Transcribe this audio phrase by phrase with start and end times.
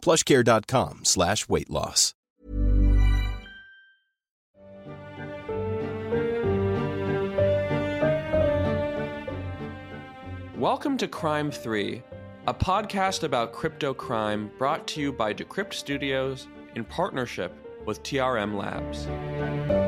[0.00, 2.14] plushcare.com slash weight loss.
[10.60, 12.02] Welcome to Crime 3,
[12.46, 17.54] a podcast about crypto crime brought to you by Decrypt Studios in partnership
[17.86, 19.79] with TRM Labs.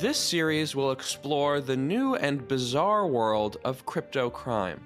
[0.00, 4.80] This series will explore the new and bizarre world of crypto crime.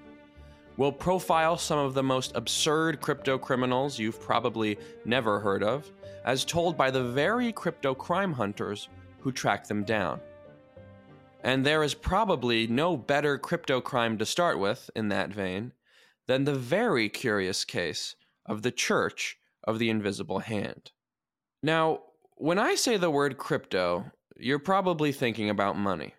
[0.76, 5.88] We'll profile some of the most absurd crypto criminals you've probably never heard of,
[6.24, 8.88] as told by the very crypto crime hunters
[9.20, 10.18] who track them down.
[11.44, 15.74] And there is probably no better crypto crime to start with, in that vein,
[16.26, 20.90] than the very curious case of the Church of the Invisible Hand.
[21.62, 22.00] Now,
[22.36, 26.14] when I say the word crypto, you're probably thinking about money.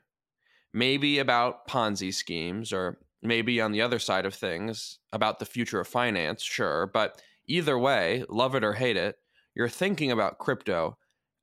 [0.74, 5.80] Maybe about Ponzi schemes, or maybe on the other side of things, about the future
[5.80, 6.88] of finance, sure.
[6.88, 9.18] But either way, love it or hate it,
[9.56, 10.98] you're thinking about crypto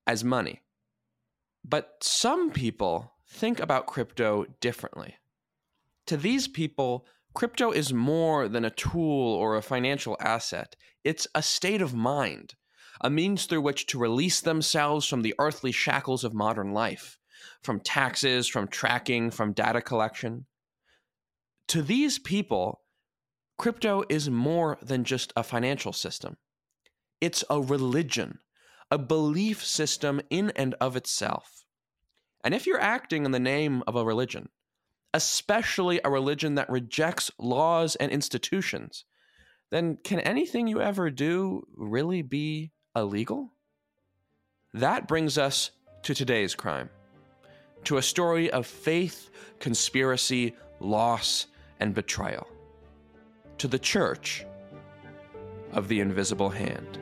[0.06, 0.62] as money.
[1.64, 5.16] But some people think about crypto differently.
[6.08, 11.42] To these people, crypto is more than a tool or a financial asset, it's a
[11.42, 12.54] state of mind
[13.02, 17.18] a means through which to release themselves from the earthly shackles of modern life,
[17.62, 20.46] from taxes, from tracking, from data collection.
[21.68, 22.82] To these people,
[23.58, 26.36] crypto is more than just a financial system.
[27.20, 28.38] It's a religion,
[28.90, 31.64] a belief system in and of itself.
[32.44, 34.48] And if you're acting in the name of a religion,
[35.14, 39.04] especially a religion that rejects laws and institutions,
[39.70, 43.50] then can anything you ever do really be illegal?
[44.74, 45.70] That brings us
[46.02, 46.90] to today's crime,
[47.84, 49.30] to a story of faith,
[49.60, 51.46] conspiracy, loss,
[51.80, 52.46] and betrayal,
[53.58, 54.44] to the church
[55.72, 56.98] of the invisible hand.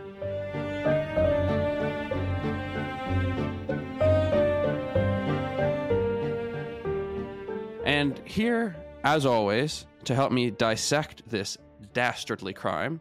[7.85, 11.59] And here, as always, to help me dissect this
[11.93, 13.01] dastardly crime,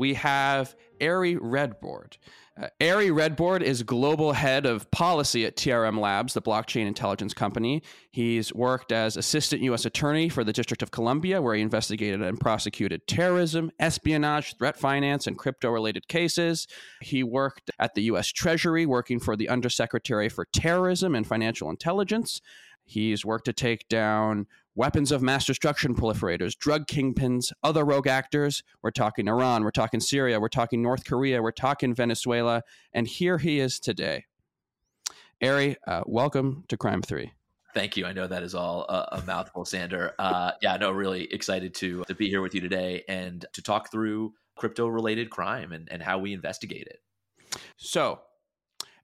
[0.00, 2.16] we have Ari Redbord.
[2.58, 7.82] Uh, Ari Redbord is global head of policy at TRM Labs, the blockchain intelligence company.
[8.10, 9.84] He's worked as assistant U.S.
[9.84, 15.26] attorney for the District of Columbia, where he investigated and prosecuted terrorism, espionage, threat finance,
[15.26, 16.66] and crypto related cases.
[17.02, 18.28] He worked at the U.S.
[18.28, 22.40] Treasury, working for the Undersecretary for Terrorism and Financial Intelligence.
[22.86, 28.62] He's worked to take down weapons of mass destruction proliferators, drug kingpins, other rogue actors.
[28.82, 33.38] We're talking Iran, we're talking Syria, we're talking North Korea, we're talking Venezuela, and here
[33.38, 34.24] he is today.
[35.42, 37.32] Ari, uh, welcome to Crime 3.
[37.72, 38.04] Thank you.
[38.04, 40.14] I know that is all a, a mouthful, Sander.
[40.18, 43.90] Uh, yeah, no, really excited to to be here with you today and to talk
[43.92, 46.98] through crypto related crime and, and how we investigate it.
[47.76, 48.20] So,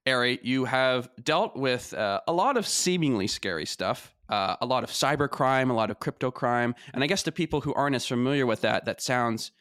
[0.06, 4.84] Ari, you have dealt with uh, a lot of seemingly scary stuff, uh, a lot
[4.84, 6.74] of cyber crime, a lot of crypto crime.
[6.92, 9.52] And I guess to people who aren't as familiar with that, that sounds,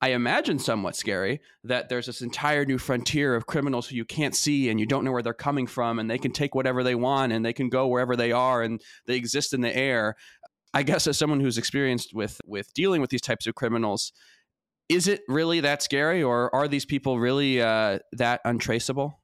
[0.00, 4.34] I imagine, somewhat scary that there's this entire new frontier of criminals who you can't
[4.34, 6.94] see and you don't know where they're coming from and they can take whatever they
[6.94, 10.14] want and they can go wherever they are and they exist in the air.
[10.74, 14.12] I guess as someone who's experienced with with dealing with these types of criminals,
[14.88, 19.20] is it really that scary or are these people really uh, that untraceable?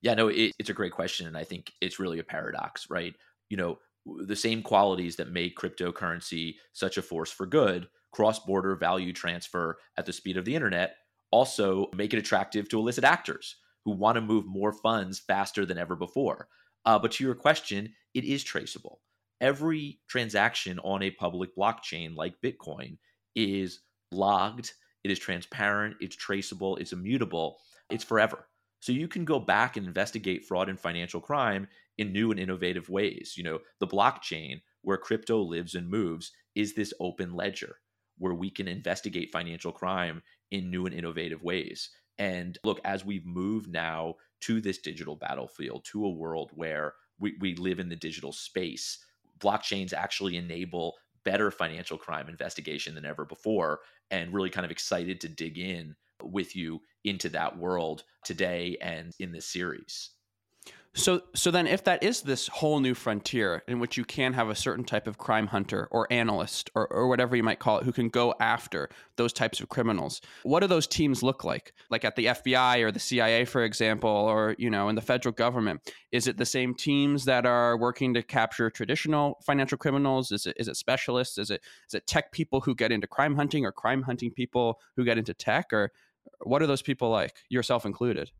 [0.00, 1.26] Yeah, no, it, it's a great question.
[1.26, 3.14] And I think it's really a paradox, right?
[3.50, 3.78] You know,
[4.26, 9.78] the same qualities that make cryptocurrency such a force for good, cross border value transfer
[9.96, 10.96] at the speed of the internet,
[11.30, 15.78] also make it attractive to illicit actors who want to move more funds faster than
[15.78, 16.48] ever before.
[16.84, 19.00] Uh, but to your question, it is traceable.
[19.40, 22.98] Every transaction on a public blockchain like Bitcoin
[23.36, 23.80] is
[24.10, 24.72] logged,
[25.04, 27.58] it is transparent, it's traceable, it's immutable,
[27.90, 28.48] it's forever.
[28.80, 32.88] So you can go back and investigate fraud and financial crime in new and innovative
[32.88, 33.34] ways.
[33.36, 37.76] You know, the blockchain where crypto lives and moves is this open ledger
[38.18, 41.90] where we can investigate financial crime in new and innovative ways.
[42.18, 47.36] And look, as we've moved now to this digital battlefield, to a world where we,
[47.40, 48.98] we live in the digital space,
[49.38, 53.80] blockchains actually enable better financial crime investigation than ever before
[54.10, 59.12] and really kind of excited to dig in with you into that world today and
[59.18, 60.10] in this series.
[60.94, 64.48] So, so then, if that is this whole new frontier in which you can have
[64.48, 67.84] a certain type of crime hunter or analyst or, or whatever you might call it,
[67.84, 71.72] who can go after those types of criminals, what do those teams look like?
[71.88, 75.32] Like at the FBI or the CIA, for example, or you know, in the federal
[75.32, 80.32] government, is it the same teams that are working to capture traditional financial criminals?
[80.32, 81.38] Is it is it specialists?
[81.38, 84.80] Is it is it tech people who get into crime hunting, or crime hunting people
[84.96, 85.92] who get into tech, or
[86.40, 88.30] what are those people like, yourself included?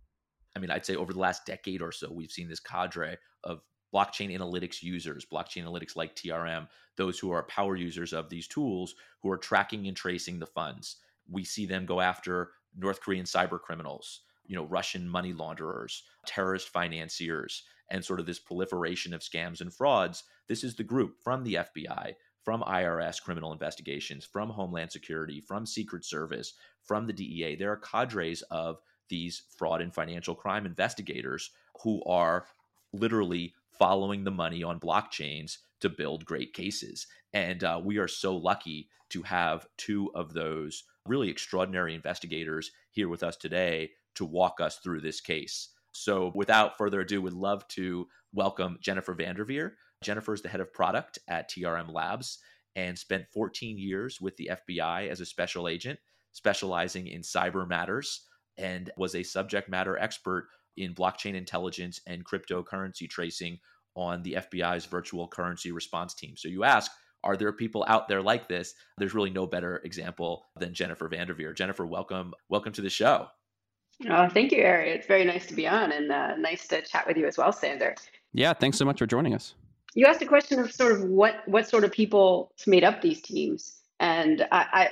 [0.57, 3.61] I mean, I'd say over the last decade or so, we've seen this cadre of
[3.95, 8.95] blockchain analytics users, blockchain analytics like TRM, those who are power users of these tools
[9.23, 10.97] who are tracking and tracing the funds.
[11.31, 16.69] We see them go after North Korean cyber criminals, you know, Russian money launderers, terrorist
[16.69, 20.25] financiers, and sort of this proliferation of scams and frauds.
[20.49, 25.67] This is the group from the FBI, from IRS criminal investigations, from Homeland Security, from
[25.67, 27.57] Secret Service, from the DEA.
[27.57, 31.51] There are cadres of these fraud and financial crime investigators
[31.83, 32.47] who are
[32.93, 37.07] literally following the money on blockchains to build great cases.
[37.33, 43.09] And uh, we are so lucky to have two of those really extraordinary investigators here
[43.09, 45.69] with us today to walk us through this case.
[45.93, 49.75] So, without further ado, we'd love to welcome Jennifer Vanderveer.
[50.03, 52.39] Jennifer is the head of product at TRM Labs
[52.77, 55.99] and spent 14 years with the FBI as a special agent,
[56.33, 58.28] specializing in cyber matters
[58.59, 63.59] and was a subject matter expert in blockchain intelligence and cryptocurrency tracing
[63.95, 66.35] on the FBI's virtual currency response team.
[66.37, 66.91] So you ask,
[67.25, 68.75] are there people out there like this?
[68.97, 71.53] There's really no better example than Jennifer Vanderveer.
[71.53, 73.29] Jennifer, welcome, welcome to the show.
[74.09, 74.91] Oh, thank you, Ari.
[74.91, 77.51] It's very nice to be on and uh, nice to chat with you as well,
[77.51, 77.97] Sander.
[78.33, 79.55] Yeah, thanks so much for joining us.
[79.95, 83.21] You asked a question of sort of what what sort of people made up these
[83.21, 84.91] teams, and I,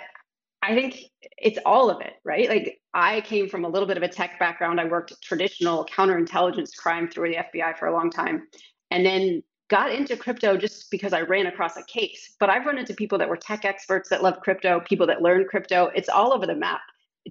[0.62, 2.48] I think it's all of it, right?
[2.48, 4.80] Like I came from a little bit of a tech background.
[4.80, 8.48] I worked traditional counterintelligence crime through the FBI for a long time,
[8.90, 12.36] and then got into crypto just because I ran across a case.
[12.40, 15.44] But I've run into people that were tech experts that love crypto, people that learn
[15.44, 15.90] crypto.
[15.94, 16.80] It's all over the map.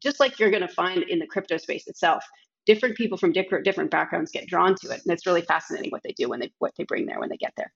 [0.03, 2.23] Just like you're going to find in the crypto space itself.
[2.68, 6.03] Different people from different different backgrounds get drawn to it, and it's really fascinating what
[6.03, 7.73] they do when they what they bring there when they get there.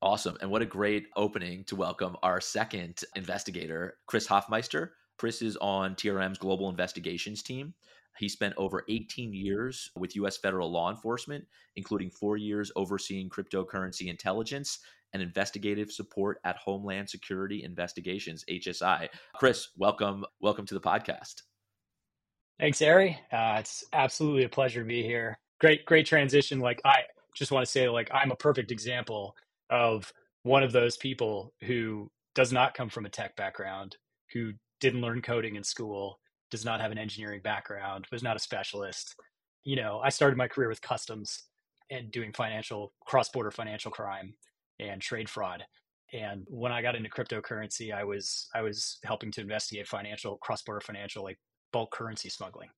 [0.00, 0.36] Awesome.
[0.40, 4.92] And what a great opening to welcome our second investigator, Chris Hoffmeister.
[5.16, 7.74] Chris is on TRM's global investigations team.
[8.18, 10.36] He spent over 18 years with U.S.
[10.36, 11.44] federal law enforcement,
[11.76, 14.78] including four years overseeing cryptocurrency intelligence
[15.12, 19.08] and investigative support at Homeland Security Investigations (HSI).
[19.34, 21.42] Chris, welcome, welcome to the podcast.
[22.60, 23.18] Thanks, Ari.
[23.32, 25.38] Uh, it's absolutely a pleasure to be here.
[25.60, 26.60] Great, great transition.
[26.60, 27.00] Like I
[27.34, 29.36] just want to say, like I'm a perfect example
[29.70, 30.12] of
[30.44, 33.96] one of those people who does not come from a tech background,
[34.32, 36.18] who didn't learn coding in school,
[36.50, 39.14] does not have an engineering background, was not a specialist.
[39.64, 41.44] You know, I started my career with customs
[41.90, 44.34] and doing financial cross border financial crime
[44.80, 45.64] and trade fraud.
[46.12, 50.62] And when I got into cryptocurrency, I was I was helping to investigate financial cross
[50.62, 51.38] border financial like
[51.72, 52.68] bulk currency smuggling.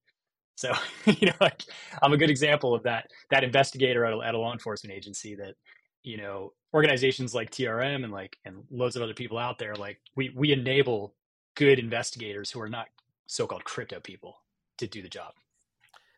[0.57, 0.73] So
[1.07, 1.63] you know, like
[2.03, 5.35] I'm a good example of that that investigator at a, at a law enforcement agency
[5.37, 5.55] that
[6.03, 9.99] you know organizations like TRM and like and loads of other people out there like
[10.15, 11.15] we we enable
[11.57, 12.87] good investigators who are not
[13.27, 14.37] so-called crypto people
[14.79, 15.33] to do the job.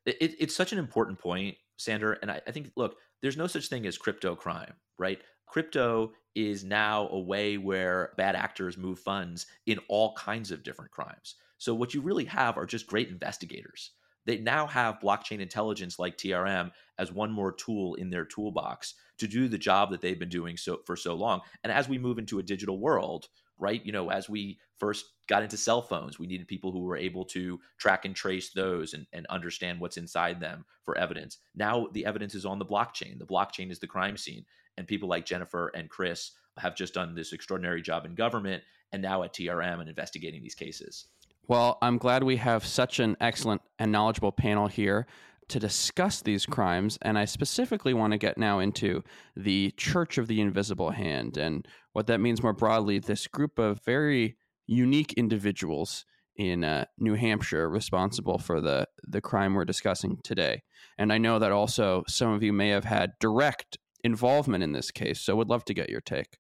[0.05, 3.69] It, it's such an important point, Sander, and I, I think look, there's no such
[3.69, 5.21] thing as crypto crime, right?
[5.47, 10.91] Crypto is now a way where bad actors move funds in all kinds of different
[10.91, 11.37] crimes.
[11.57, 13.93] So what you really have are just great investigators.
[14.25, 19.27] They now have blockchain intelligence like TRM as one more tool in their toolbox to
[19.27, 21.41] do the job that they've been doing so for so long.
[21.65, 25.43] And as we move into a digital world, right, you know, as we first got
[25.43, 29.07] into cell phones, we needed people who were able to track and trace those and,
[29.13, 31.39] and understand what's inside them for evidence.
[31.55, 33.19] Now the evidence is on the blockchain.
[33.19, 34.45] The blockchain is the crime scene.
[34.77, 38.63] And people like Jennifer and Chris have just done this extraordinary job in government
[38.93, 41.07] and now at TRM and investigating these cases.
[41.47, 45.07] Well, I'm glad we have such an excellent and knowledgeable panel here
[45.49, 46.99] to discuss these crimes.
[47.03, 49.03] And I specifically want to get now into
[49.37, 52.99] the Church of the Invisible Hand and what that means more broadly.
[52.99, 54.37] This group of very
[54.67, 56.05] unique individuals
[56.37, 60.63] in uh, New Hampshire responsible for the, the crime we're discussing today.
[60.97, 64.91] And I know that also some of you may have had direct involvement in this
[64.91, 65.21] case.
[65.21, 66.39] So would love to get your take.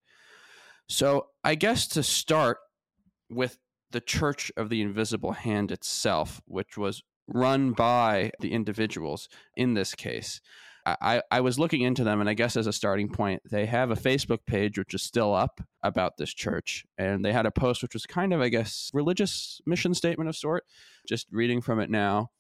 [0.89, 2.59] So I guess to start
[3.29, 3.59] with
[3.91, 9.95] the Church of the Invisible Hand itself, which was run by the individuals in this
[9.95, 10.41] case.
[10.87, 13.91] I, I was looking into them, and I guess as a starting point, they have
[13.91, 17.83] a Facebook page which is still up about this church, and they had a post
[17.83, 20.65] which was kind of, I guess, religious mission statement of sort.
[21.07, 22.31] Just reading from it now.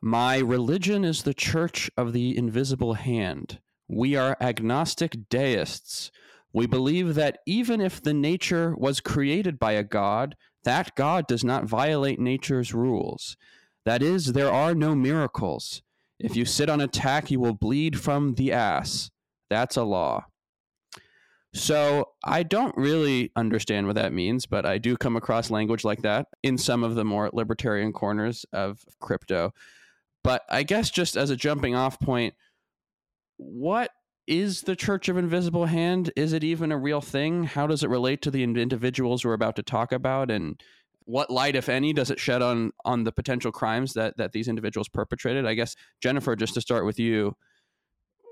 [0.00, 3.60] My religion is the church of the invisible hand.
[3.88, 6.10] We are agnostic deists.
[6.52, 11.44] We believe that even if the nature was created by a god, that god does
[11.44, 13.36] not violate nature's rules.
[13.84, 15.82] That is, there are no miracles.
[16.18, 19.10] If you sit on a tack, you will bleed from the ass.
[19.50, 20.26] That's a law.
[21.54, 26.02] So I don't really understand what that means, but I do come across language like
[26.02, 29.52] that in some of the more libertarian corners of crypto.
[30.24, 32.34] But I guess just as a jumping off point,
[33.36, 33.90] what
[34.26, 36.10] is the Church of Invisible Hand?
[36.16, 37.44] Is it even a real thing?
[37.44, 40.30] How does it relate to the individuals we're about to talk about?
[40.30, 40.60] And
[41.06, 44.48] what light, if any, does it shed on on the potential crimes that that these
[44.48, 45.46] individuals perpetrated?
[45.46, 47.36] I guess Jennifer, just to start with you,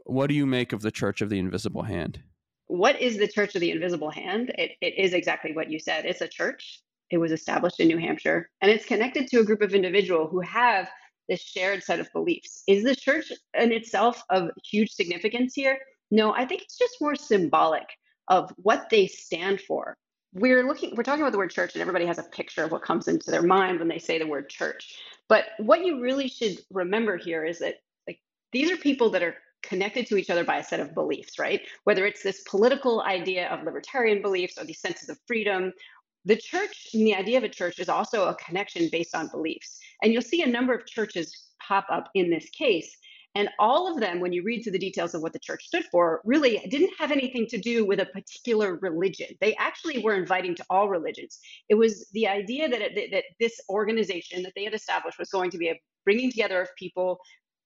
[0.04, 2.20] what do you make of the Church of the Invisible Hand?
[2.66, 4.52] What is the Church of the Invisible Hand?
[4.56, 6.06] It, it is exactly what you said.
[6.06, 6.80] It's a church.
[7.10, 10.40] It was established in New Hampshire, and it's connected to a group of individuals who
[10.40, 10.88] have
[11.28, 12.62] this shared set of beliefs.
[12.66, 15.78] Is the church in itself of huge significance here?
[16.10, 17.86] No, I think it's just more symbolic
[18.28, 19.96] of what they stand for
[20.34, 22.82] we're looking we're talking about the word church and everybody has a picture of what
[22.82, 24.96] comes into their mind when they say the word church.
[25.28, 28.20] But what you really should remember here is that like
[28.52, 31.60] these are people that are connected to each other by a set of beliefs right?
[31.84, 35.72] Whether it's this political idea of libertarian beliefs or these senses of freedom
[36.24, 39.80] the church and the idea of a church is also a connection based on beliefs.
[40.02, 42.96] And you'll see a number of churches pop up in this case
[43.34, 45.84] and all of them, when you read through the details of what the church stood
[45.86, 49.28] for, really didn't have anything to do with a particular religion.
[49.40, 51.40] They actually were inviting to all religions.
[51.70, 55.50] It was the idea that, it, that this organization that they had established was going
[55.50, 57.20] to be a bringing together of people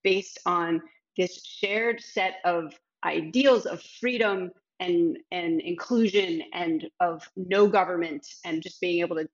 [0.04, 0.80] based on
[1.16, 8.62] this shared set of ideals of freedom and and inclusion and of no government and
[8.62, 9.26] just being able to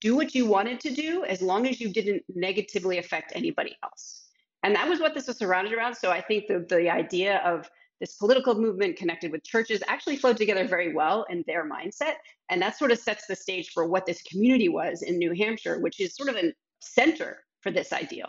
[0.00, 4.27] do what you wanted to do as long as you didn't negatively affect anybody else.
[4.62, 5.94] And that was what this was surrounded around.
[5.94, 10.36] So I think the, the idea of this political movement connected with churches actually flowed
[10.36, 12.14] together very well in their mindset.
[12.50, 15.80] And that sort of sets the stage for what this community was in New Hampshire,
[15.80, 18.28] which is sort of a center for this ideal.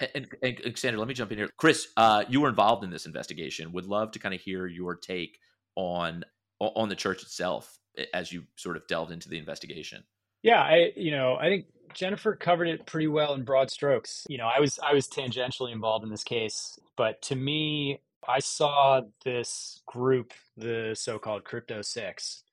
[0.00, 1.50] And, and, and Sander, let me jump in here.
[1.56, 3.72] Chris, uh, you were involved in this investigation.
[3.72, 5.38] Would love to kind of hear your take
[5.76, 6.24] on
[6.58, 7.78] on the church itself
[8.14, 10.04] as you sort of delved into the investigation.
[10.42, 14.26] Yeah, I you know I think Jennifer covered it pretty well in broad strokes.
[14.28, 18.38] You know, I was I was tangentially involved in this case, but to me, I
[18.38, 22.44] saw this group, the so-called Crypto Six,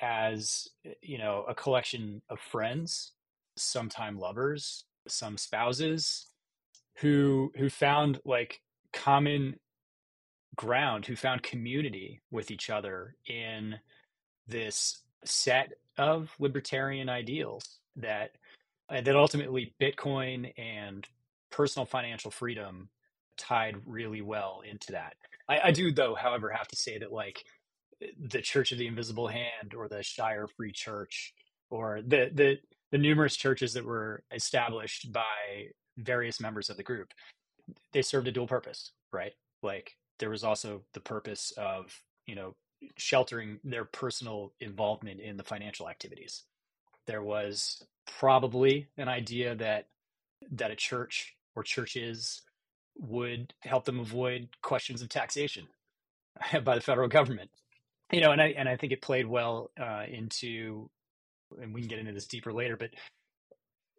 [0.00, 0.68] as
[1.02, 3.12] you know a collection of friends,
[3.56, 6.26] sometime lovers, some spouses,
[6.96, 8.60] who who found like
[8.92, 9.58] common
[10.56, 13.78] ground, who found community with each other in
[14.46, 18.32] this set of libertarian ideals that
[18.90, 21.06] and that ultimately Bitcoin and
[21.50, 22.88] personal financial freedom
[23.36, 25.14] tied really well into that.
[25.48, 27.44] I, I, do, though, however, have to say that like
[28.18, 31.34] the Church of the Invisible Hand or the Shire Free Church
[31.70, 32.58] or the the
[32.92, 37.12] the numerous churches that were established by various members of the group,
[37.92, 39.32] they served a dual purpose, right?
[39.62, 41.94] Like there was also the purpose of
[42.26, 42.54] you know
[42.96, 46.44] sheltering their personal involvement in the financial activities.
[47.06, 47.82] There was
[48.18, 49.86] probably an idea that
[50.52, 52.42] that a church or churches
[52.96, 55.66] would help them avoid questions of taxation
[56.64, 57.50] by the federal government.
[58.12, 60.90] You know, and I and I think it played well uh, into,
[61.60, 62.90] and we can get into this deeper later, but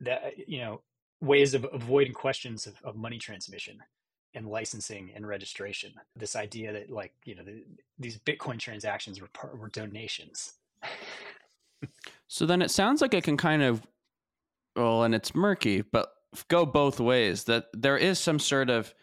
[0.01, 0.82] that you know
[1.22, 3.77] ways of avoiding questions of, of money transmission
[4.34, 5.94] and licensing and registration.
[6.15, 7.63] This idea that like you know the,
[8.00, 10.56] these Bitcoin transactions were were donations.
[12.27, 13.82] so then it sounds like it can kind of
[14.75, 16.10] well, and it's murky, but
[16.48, 17.46] go both ways.
[17.46, 18.94] That there is some sort of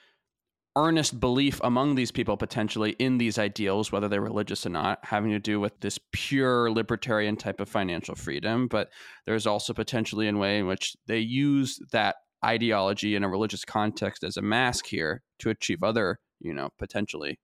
[0.76, 5.32] earnest belief among these people potentially in these ideals, whether they're religious or not, having
[5.32, 8.68] to do with this pure libertarian type of financial freedom.
[8.68, 8.90] But
[9.26, 14.22] there's also potentially a way in which they use that ideology in a religious context
[14.22, 17.40] as a mask here to achieve other, you know, potentially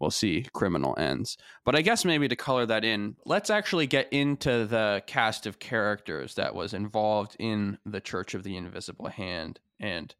[0.00, 1.36] we'll see criminal ends.
[1.64, 5.58] But I guess maybe to color that in, let's actually get into the cast of
[5.58, 10.14] characters that was involved in the Church of the Invisible Hand and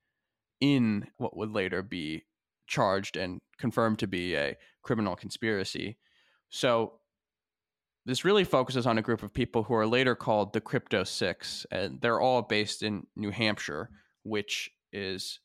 [0.60, 2.24] in what would later be
[2.66, 5.98] charged and confirmed to be a criminal conspiracy.
[6.50, 6.94] So
[8.04, 11.66] this really focuses on a group of people who are later called the Crypto Six,
[11.70, 13.90] and they're all based in New Hampshire,
[14.22, 15.40] which is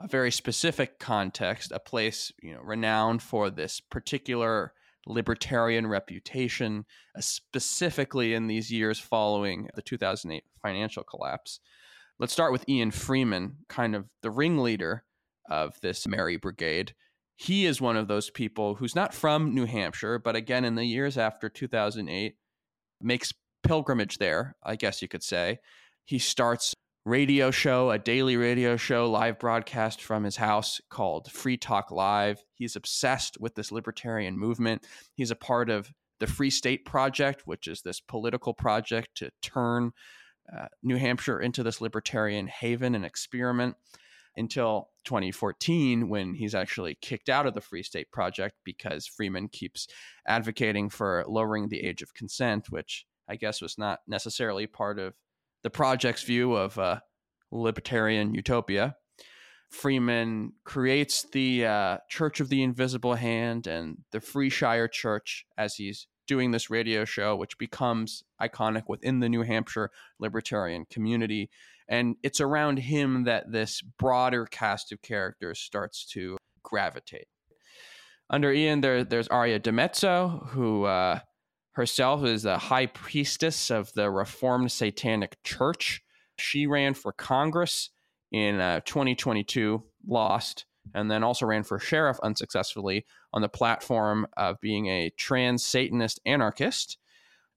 [0.00, 4.72] a very specific context, a place you know renowned for this particular
[5.06, 6.84] libertarian reputation,
[7.16, 11.60] uh, specifically in these years following the 2008 financial collapse.
[12.18, 15.04] Let's start with Ian Freeman, kind of the ringleader
[15.48, 16.94] of this Merry Brigade.
[17.36, 20.84] He is one of those people who's not from New Hampshire, but again, in the
[20.84, 22.34] years after 2008,
[23.00, 25.60] makes pilgrimage there, I guess you could say.
[26.04, 26.74] He starts
[27.08, 32.44] radio show, a daily radio show, live broadcast from his house called Free Talk Live.
[32.54, 34.86] He's obsessed with this libertarian movement.
[35.14, 39.92] He's a part of the Free State Project, which is this political project to turn
[40.54, 43.76] uh, New Hampshire into this libertarian haven and experiment
[44.36, 49.88] until 2014 when he's actually kicked out of the Free State Project because Freeman keeps
[50.26, 55.14] advocating for lowering the age of consent, which I guess was not necessarily part of
[55.62, 57.00] the project's view of uh,
[57.50, 58.96] libertarian utopia.
[59.70, 65.74] Freeman creates the uh, Church of the Invisible Hand and the Free Shire Church as
[65.74, 71.50] he's doing this radio show, which becomes iconic within the New Hampshire libertarian community.
[71.88, 77.28] And it's around him that this broader cast of characters starts to gravitate.
[78.30, 81.20] Under Ian, there, there's Aria DiMezzo, who uh,
[81.78, 86.02] herself is a high priestess of the Reformed Satanic Church.
[86.36, 87.90] She ran for Congress
[88.32, 94.60] in uh, 2022, lost, and then also ran for sheriff unsuccessfully on the platform of
[94.60, 96.98] being a trans Satanist anarchist.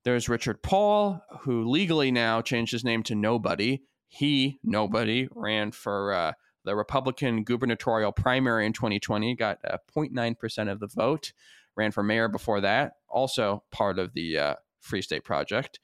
[0.04, 3.82] There's Richard Paul, who legally now changed his name to Nobody.
[4.08, 10.80] He, Nobody, ran for uh, the Republican gubernatorial primary in 2020, got uh, 0.9% of
[10.80, 11.34] the vote
[11.76, 15.80] ran for mayor before that, also part of the uh, Free State Project.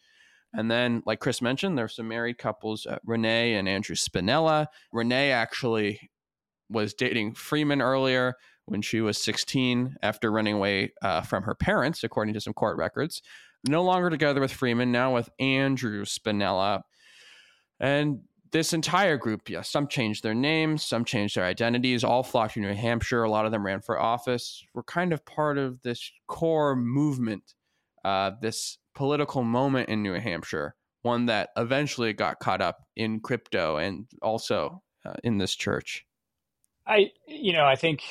[0.54, 4.68] And then, like Chris mentioned, there's some married couples, uh, Renee and Andrew Spinella.
[4.92, 6.10] Renee actually
[6.70, 12.04] was dating Freeman earlier when she was 16 after running away uh, from her parents,
[12.04, 13.22] according to some court records.
[13.68, 16.82] No longer together with Freeman, now with Andrew Spinella.
[17.80, 22.54] And this entire group, yes, some changed their names, some changed their identities, all flocked
[22.56, 23.24] to New Hampshire.
[23.24, 24.64] A lot of them ran for office.
[24.74, 27.54] Were kind of part of this core movement,
[28.06, 33.78] uh, this political moment in New Hampshire, one that eventually got caught up in crypto
[33.78, 36.06] and also uh, in this church.
[36.86, 38.02] I, you know, I think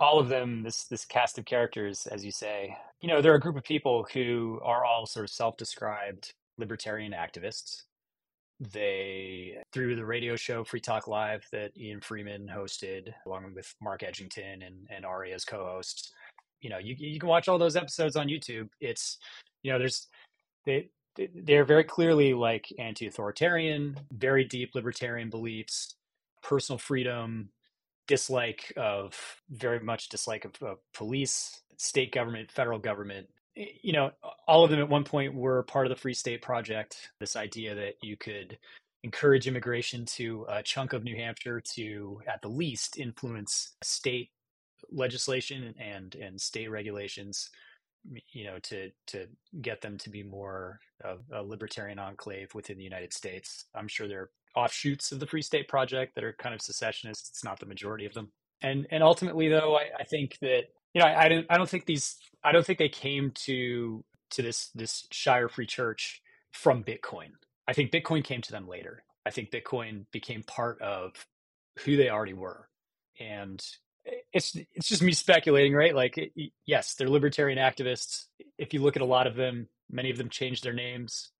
[0.00, 3.40] all of them, this this cast of characters, as you say, you know, they're a
[3.40, 7.82] group of people who are all sort of self-described libertarian activists
[8.60, 14.02] they through the radio show Free Talk Live that Ian Freeman hosted along with Mark
[14.02, 16.12] Edgington and and Ari as co-hosts.
[16.60, 18.68] You know, you you can watch all those episodes on YouTube.
[18.80, 19.18] It's
[19.62, 20.08] you know, there's
[20.64, 25.94] they they're very clearly like anti-authoritarian, very deep libertarian beliefs,
[26.42, 27.50] personal freedom,
[28.06, 29.16] dislike of
[29.50, 34.10] very much dislike of, of police, state government, federal government, you know,
[34.46, 37.10] all of them at one point were part of the Free State Project.
[37.20, 38.58] This idea that you could
[39.02, 44.30] encourage immigration to a chunk of New Hampshire to, at the least, influence state
[44.90, 47.48] legislation and and state regulations
[48.32, 49.26] you know to to
[49.62, 53.64] get them to be more of a libertarian enclave within the United States.
[53.74, 57.28] I'm sure there are offshoots of the Free State Project that are kind of secessionists.
[57.30, 58.30] It's not the majority of them.
[58.62, 60.64] And and ultimately though I, I think that
[60.94, 64.04] you know, I, I don't I don't think these I don't think they came to
[64.30, 67.30] to this this Shire Free Church from Bitcoin.
[67.68, 69.04] I think Bitcoin came to them later.
[69.26, 71.26] I think Bitcoin became part of
[71.80, 72.68] who they already were,
[73.20, 73.64] and
[74.32, 75.94] it's it's just me speculating, right?
[75.94, 76.32] Like,
[76.66, 78.26] yes, they're libertarian activists.
[78.58, 81.30] If you look at a lot of them, many of them changed their names,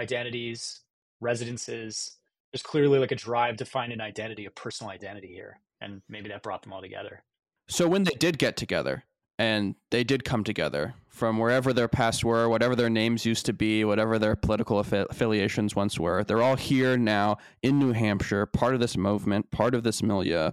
[0.00, 0.80] identities,
[1.20, 2.16] residences.
[2.52, 6.30] There's clearly like a drive to find an identity, a personal identity here, and maybe
[6.30, 7.24] that brought them all together.
[7.68, 9.04] So when they did get together
[9.38, 13.52] and they did come together from wherever their past were, whatever their names used to
[13.52, 18.46] be, whatever their political affi- affiliations once were, they're all here now in New Hampshire,
[18.46, 20.50] part of this movement, part of this milieu.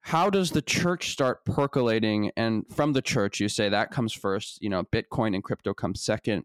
[0.00, 2.30] How does the church start percolating?
[2.36, 5.94] And from the church, you say that comes first, you know, Bitcoin and crypto come
[5.94, 6.44] second.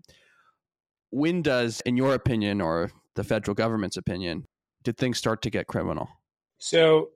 [1.09, 4.45] When does, in your opinion, or the federal government's opinion,
[4.83, 6.09] did things start to get criminal?
[6.57, 7.11] So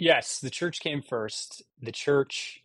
[0.00, 1.62] Yes, the church came first.
[1.82, 2.64] The church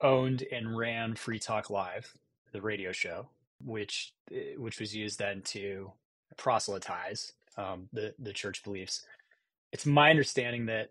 [0.00, 2.12] owned and ran Free Talk Live,
[2.52, 3.28] the radio show,
[3.64, 5.92] which eh, which was used then to
[6.36, 9.06] proselytize um, the the church beliefs.
[9.72, 10.90] It's my understanding that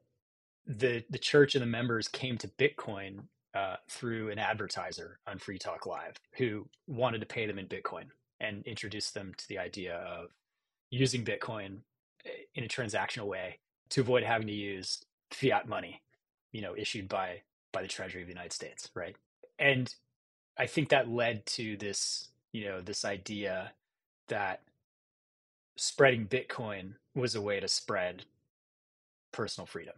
[0.66, 5.60] the the church and the members came to Bitcoin uh, through an advertiser on Free
[5.60, 8.06] Talk Live who wanted to pay them in Bitcoin
[8.40, 10.30] and introduced them to the idea of
[10.92, 11.80] using Bitcoin
[12.26, 13.60] eh, in a transactional way
[13.94, 16.02] to avoid having to use fiat money,
[16.52, 19.16] you know, issued by by the Treasury of the United States, right?
[19.60, 19.94] And
[20.58, 23.72] I think that led to this, you know, this idea
[24.30, 24.62] that
[25.76, 28.26] spreading Bitcoin was a way to spread
[29.32, 29.96] personal freedom,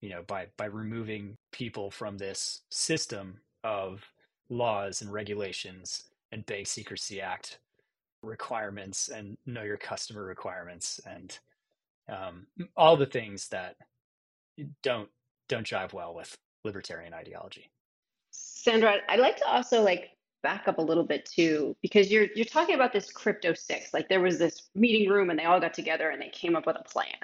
[0.00, 4.02] you know, by by removing people from this system of
[4.48, 7.58] laws and regulations and Bank Secrecy Act
[8.22, 11.38] requirements and know your customer requirements and
[12.08, 13.76] um, all the things that
[14.82, 15.08] don't
[15.48, 17.70] don't jive well with libertarian ideology.
[18.30, 20.10] Sander, I'd like to also like
[20.42, 23.92] back up a little bit too, because you're you're talking about this crypto six.
[23.94, 26.66] Like there was this meeting room and they all got together and they came up
[26.66, 27.16] with a plan.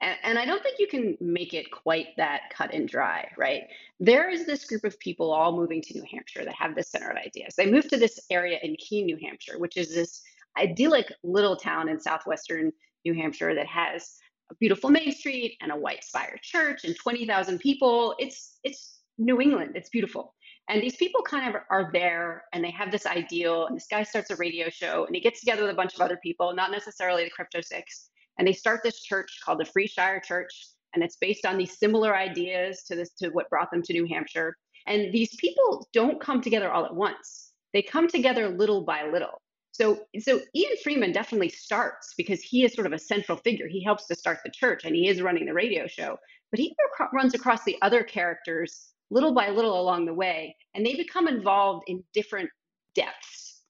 [0.00, 3.64] And, and I don't think you can make it quite that cut and dry, right?
[3.98, 7.10] There is this group of people all moving to New Hampshire that have this center
[7.10, 7.56] of ideas.
[7.56, 10.22] They moved to this area in Keene, New Hampshire, which is this
[10.56, 12.72] idyllic little town in southwestern
[13.04, 14.16] New Hampshire that has
[14.50, 18.14] a beautiful Main Street and a white spire church and 20,000 people.
[18.18, 19.72] It's it's New England.
[19.74, 20.34] It's beautiful.
[20.68, 23.66] And these people kind of are there and they have this ideal.
[23.66, 26.00] And this guy starts a radio show and he gets together with a bunch of
[26.00, 28.10] other people, not necessarily the Crypto Six.
[28.38, 30.68] And they start this church called the Free Shire Church.
[30.94, 34.06] And it's based on these similar ideas to this to what brought them to New
[34.06, 34.56] Hampshire.
[34.86, 37.52] And these people don't come together all at once.
[37.72, 39.40] They come together little by little.
[39.80, 43.68] So, so Ian Freeman definitely starts because he is sort of a central figure.
[43.68, 46.18] He helps to start the church and he is running the radio show.
[46.50, 46.74] But he
[47.12, 51.84] runs across the other characters little by little along the way, and they become involved
[51.86, 52.50] in different
[52.94, 53.62] depths.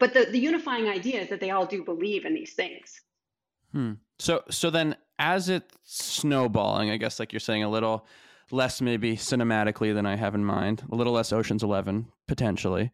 [0.00, 3.00] But the, the unifying idea is that they all do believe in these things.
[3.72, 3.94] Hmm.
[4.18, 8.06] So so then as it's snowballing, I guess like you're saying a little
[8.50, 12.90] less maybe cinematically than I have in mind, a little less Ocean's 11 potentially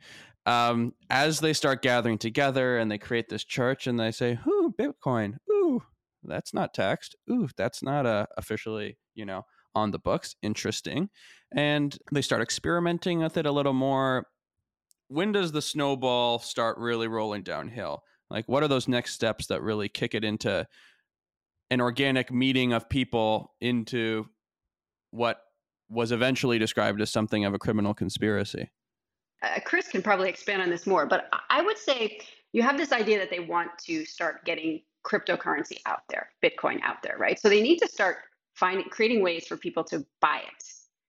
[0.47, 4.75] um, as they start gathering together and they create this church and they say, "Ooh,
[4.79, 5.39] Bitcoin.
[5.51, 5.83] Ooh,
[6.23, 7.17] that's not taxed.
[7.31, 9.43] Ooh, that's not uh, officially, you know,
[9.75, 10.37] on the books.
[10.43, 11.09] Interesting."
[11.55, 14.27] And they start experimenting with it a little more.
[15.09, 18.03] When does the snowball start really rolling downhill?
[18.31, 20.67] Like, what are those next steps that really kick it into
[21.71, 24.27] an organic meeting of people into
[25.11, 25.41] what
[25.89, 28.71] was eventually described as something of a criminal conspiracy?
[29.43, 32.21] Uh, Chris can probably expand on this more, but I would say
[32.53, 37.03] you have this idea that they want to start getting cryptocurrency out there, Bitcoin out
[37.03, 37.39] there, right?
[37.39, 38.19] So they need to start
[38.55, 40.63] finding creating ways for people to buy it.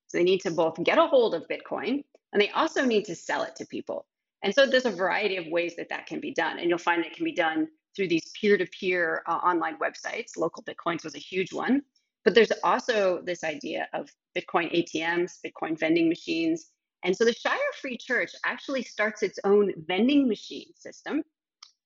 [0.08, 3.16] So they need to both get a hold of Bitcoin and they also need to
[3.16, 4.06] sell it to people.
[4.44, 7.04] And so there's a variety of ways that that can be done, and you'll find
[7.04, 10.38] it can be done through these peer-to-peer uh, online websites.
[10.38, 11.82] Local Bitcoins was a huge one,
[12.26, 16.72] but there's also this idea of Bitcoin ATMs, Bitcoin vending machines,
[17.04, 21.24] and so the Shire Free Church actually starts its own vending machine system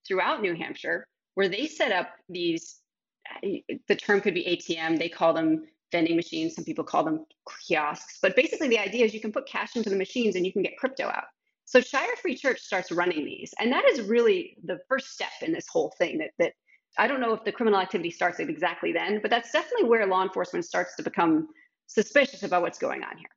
[0.07, 2.79] throughout New Hampshire, where they set up these,
[3.43, 7.25] the term could be ATM, they call them vending machines, some people call them
[7.67, 8.19] kiosks.
[8.21, 10.61] But basically, the idea is you can put cash into the machines and you can
[10.61, 11.25] get crypto out.
[11.65, 13.53] So Shire Free Church starts running these.
[13.59, 16.53] And that is really the first step in this whole thing that, that
[16.97, 20.23] I don't know if the criminal activity starts exactly then, but that's definitely where law
[20.23, 21.47] enforcement starts to become
[21.85, 23.29] suspicious about what's going on here.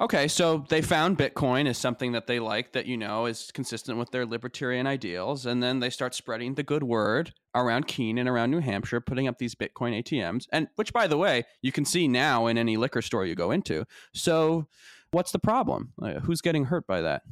[0.00, 3.98] Okay, so they found Bitcoin as something that they like that you know is consistent
[3.98, 8.28] with their libertarian ideals, and then they start spreading the good word around Keene and
[8.28, 11.84] around New Hampshire, putting up these Bitcoin ATMs, and which, by the way, you can
[11.84, 13.84] see now in any liquor store you go into.
[14.14, 14.68] So,
[15.10, 15.92] what's the problem?
[16.22, 17.22] who's getting hurt by that?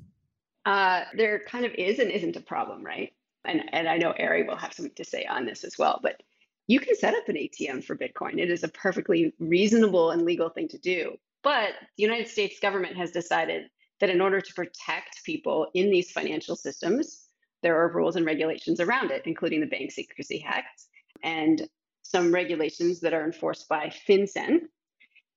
[0.64, 3.12] Uh, there kind of is and isn't a problem, right?
[3.44, 6.20] And and I know Ari will have something to say on this as well, but
[6.66, 8.40] you can set up an ATM for Bitcoin.
[8.40, 11.16] It is a perfectly reasonable and legal thing to do.
[11.46, 16.10] But the United States government has decided that in order to protect people in these
[16.10, 17.28] financial systems,
[17.62, 20.86] there are rules and regulations around it, including the Bank Secrecy Act
[21.22, 21.68] and
[22.02, 24.62] some regulations that are enforced by FinCEN.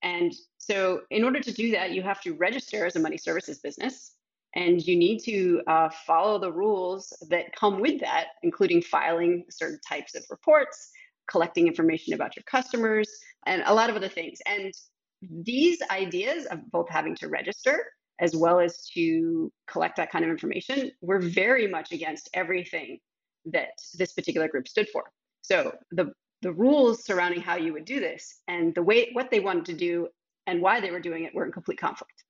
[0.01, 3.59] And so, in order to do that, you have to register as a money services
[3.59, 4.15] business,
[4.55, 9.79] and you need to uh, follow the rules that come with that, including filing certain
[9.87, 10.89] types of reports,
[11.29, 13.11] collecting information about your customers,
[13.45, 14.39] and a lot of other things.
[14.47, 14.73] And
[15.21, 17.85] these ideas of both having to register
[18.19, 22.99] as well as to collect that kind of information were very much against everything
[23.45, 25.03] that this particular group stood for.
[25.41, 29.41] So the the rules surrounding how you would do this and the way what they
[29.41, 30.07] wanted to do
[30.47, 32.23] and why they were doing it were in complete conflict.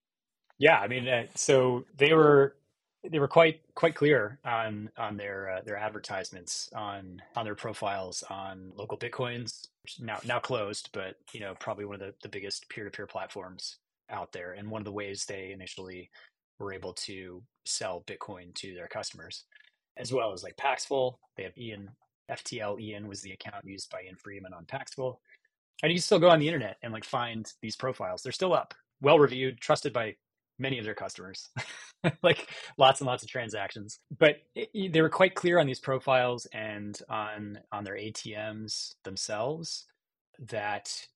[0.58, 2.56] Yeah, I mean, uh, so they were
[3.04, 8.24] they were quite quite clear on on their uh, their advertisements on on their profiles
[8.30, 9.68] on local bitcoins
[10.00, 13.78] now now closed but you know probably one of the, the biggest peer-to-peer platforms
[14.12, 16.10] out there and one of the ways they initially
[16.60, 19.46] were able to sell bitcoin to their customers
[19.98, 21.90] as well as like paxful they have ian
[22.32, 25.18] ftl ian was the account used by ian freeman on paxful
[25.84, 28.22] And you can still go on the internet and like find these profiles.
[28.24, 30.16] They're still up, well reviewed, trusted by
[30.60, 31.50] many of their customers,
[32.24, 34.00] like lots and lots of transactions.
[34.18, 39.86] But it, they were quite clear on these profiles and on on their ATMs themselves
[40.40, 41.08] that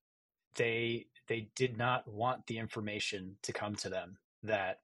[0.55, 4.79] they they did not want the information to come to them that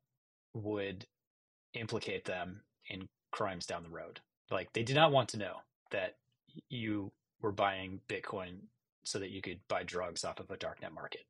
[0.53, 1.05] would
[1.73, 4.19] implicate them in crimes down the road.
[4.51, 5.57] Like they did not want to know
[5.91, 6.15] that
[6.69, 8.57] you were buying Bitcoin
[9.03, 11.25] so that you could buy drugs off of a darknet market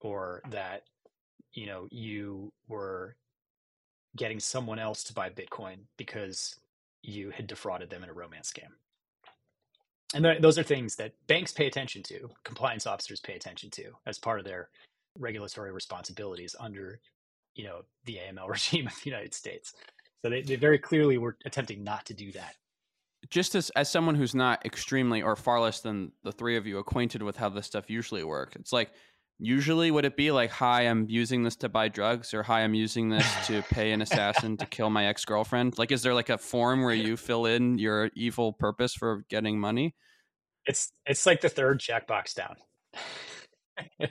[0.00, 0.82] or that
[1.56, 3.16] you know you were
[4.14, 6.56] getting someone else to buy bitcoin because
[7.02, 8.70] you had defrauded them in a romance scam.
[10.14, 13.92] And th- those are things that banks pay attention to compliance officers pay attention to
[14.06, 14.68] as part of their
[15.18, 17.00] regulatory responsibilities under
[17.54, 19.72] you know the aml regime of the united states.
[20.22, 22.54] So they, they very clearly were attempting not to do that.
[23.30, 26.78] Just as as someone who's not extremely or far less than the three of you
[26.78, 28.92] acquainted with how this stuff usually works, it's like
[29.38, 32.74] usually would it be like hi i'm using this to buy drugs or hi i'm
[32.74, 35.78] using this to pay an assassin to kill my ex-girlfriend?
[35.78, 39.58] Like is there like a form where you fill in your evil purpose for getting
[39.60, 39.94] money?
[40.64, 42.56] It's it's like the third checkbox down.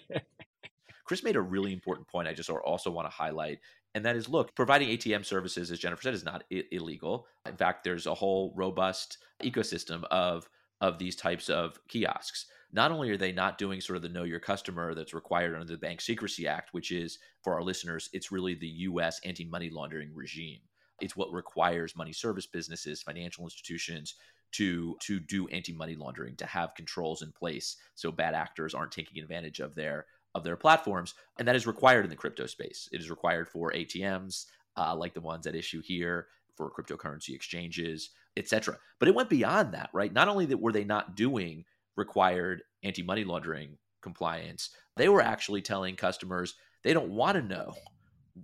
[1.06, 3.60] Chris made a really important point i just also want to highlight
[3.94, 7.28] and that is look providing atm services as jennifer said is not I- illegal.
[7.48, 10.48] In fact there's a whole robust ecosystem of
[10.82, 14.24] of these types of kiosks not only are they not doing sort of the know
[14.24, 18.32] your customer that's required under the bank secrecy act which is for our listeners it's
[18.32, 20.60] really the us anti-money laundering regime
[21.02, 24.16] it's what requires money service businesses financial institutions
[24.52, 29.22] to to do anti-money laundering to have controls in place so bad actors aren't taking
[29.22, 32.90] advantage of their of their platforms, and that is required in the crypto space.
[32.92, 34.46] It is required for ATMs
[34.78, 38.78] uh, like the ones at issue here, for cryptocurrency exchanges, etc.
[39.00, 40.12] But it went beyond that, right?
[40.12, 41.64] Not only that were they not doing
[41.96, 47.74] required anti-money laundering compliance, they were actually telling customers they don't want to know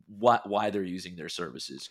[0.08, 1.90] what why they're using their services.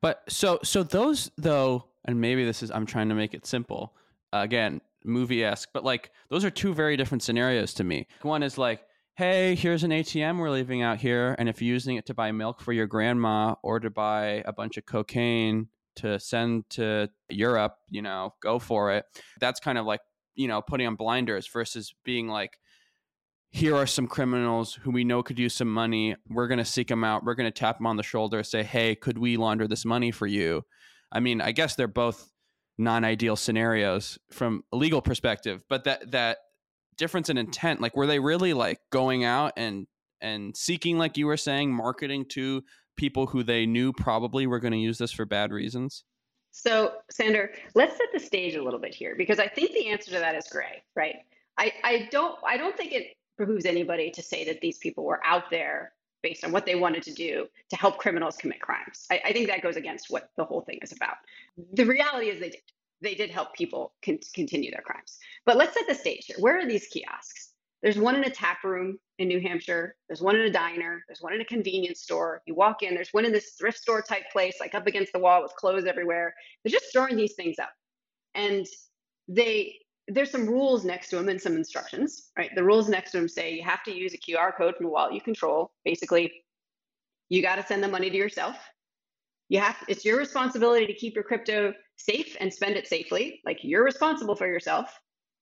[0.00, 3.94] But so so those though, and maybe this is I'm trying to make it simple.
[4.32, 8.06] Uh, again, movie esque, but like those are two very different scenarios to me.
[8.22, 8.82] One is like
[9.18, 11.34] hey, here's an ATM we're leaving out here.
[11.40, 14.52] And if you're using it to buy milk for your grandma or to buy a
[14.52, 15.66] bunch of cocaine
[15.96, 19.06] to send to Europe, you know, go for it.
[19.40, 19.98] That's kind of like,
[20.38, 22.58] you know, putting on blinders versus being like,
[23.50, 26.14] here are some criminals who we know could use some money.
[26.28, 27.24] We're going to seek them out.
[27.24, 30.12] We're going to tap them on the shoulder, say, hey, could we launder this money
[30.12, 30.62] for you?
[31.10, 32.30] I mean, I guess they're both
[32.78, 36.38] non-ideal scenarios from a legal perspective, but that that
[36.96, 39.86] difference in intent like were they really like going out and
[40.20, 42.62] and seeking like you were saying marketing to
[42.96, 46.04] people who they knew probably were going to use this for bad reasons
[46.58, 50.10] so sander let's set the stage a little bit here because i think the answer
[50.10, 51.16] to that is gray right
[51.56, 55.20] i i don't i don't think it behooves anybody to say that these people were
[55.24, 55.92] out there
[56.22, 59.48] based on what they wanted to do to help criminals commit crimes I, I think
[59.48, 61.16] that goes against what the whole thing is about
[61.58, 61.74] mm-hmm.
[61.74, 62.62] the reality is they did
[63.00, 65.18] they did help people con- continue their crimes.
[65.44, 66.36] But let's set the stage here.
[66.38, 67.47] Where are these kiosks?
[67.82, 69.96] There's one in a tap room in New Hampshire.
[70.08, 71.04] There's one in a diner.
[71.06, 72.42] There's one in a convenience store.
[72.46, 75.18] You walk in, there's one in this thrift store type place, like up against the
[75.18, 76.34] wall with clothes everywhere.
[76.62, 77.70] They're just storing these things up.
[78.34, 78.66] And
[79.28, 79.76] they
[80.08, 82.50] there's some rules next to them and some instructions, right?
[82.54, 84.90] The rules next to them say you have to use a QR code from the
[84.90, 85.70] wallet you control.
[85.84, 86.32] Basically,
[87.28, 88.56] you got to send the money to yourself.
[89.50, 93.40] You have it's your responsibility to keep your crypto safe and spend it safely.
[93.44, 94.98] Like you're responsible for yourself.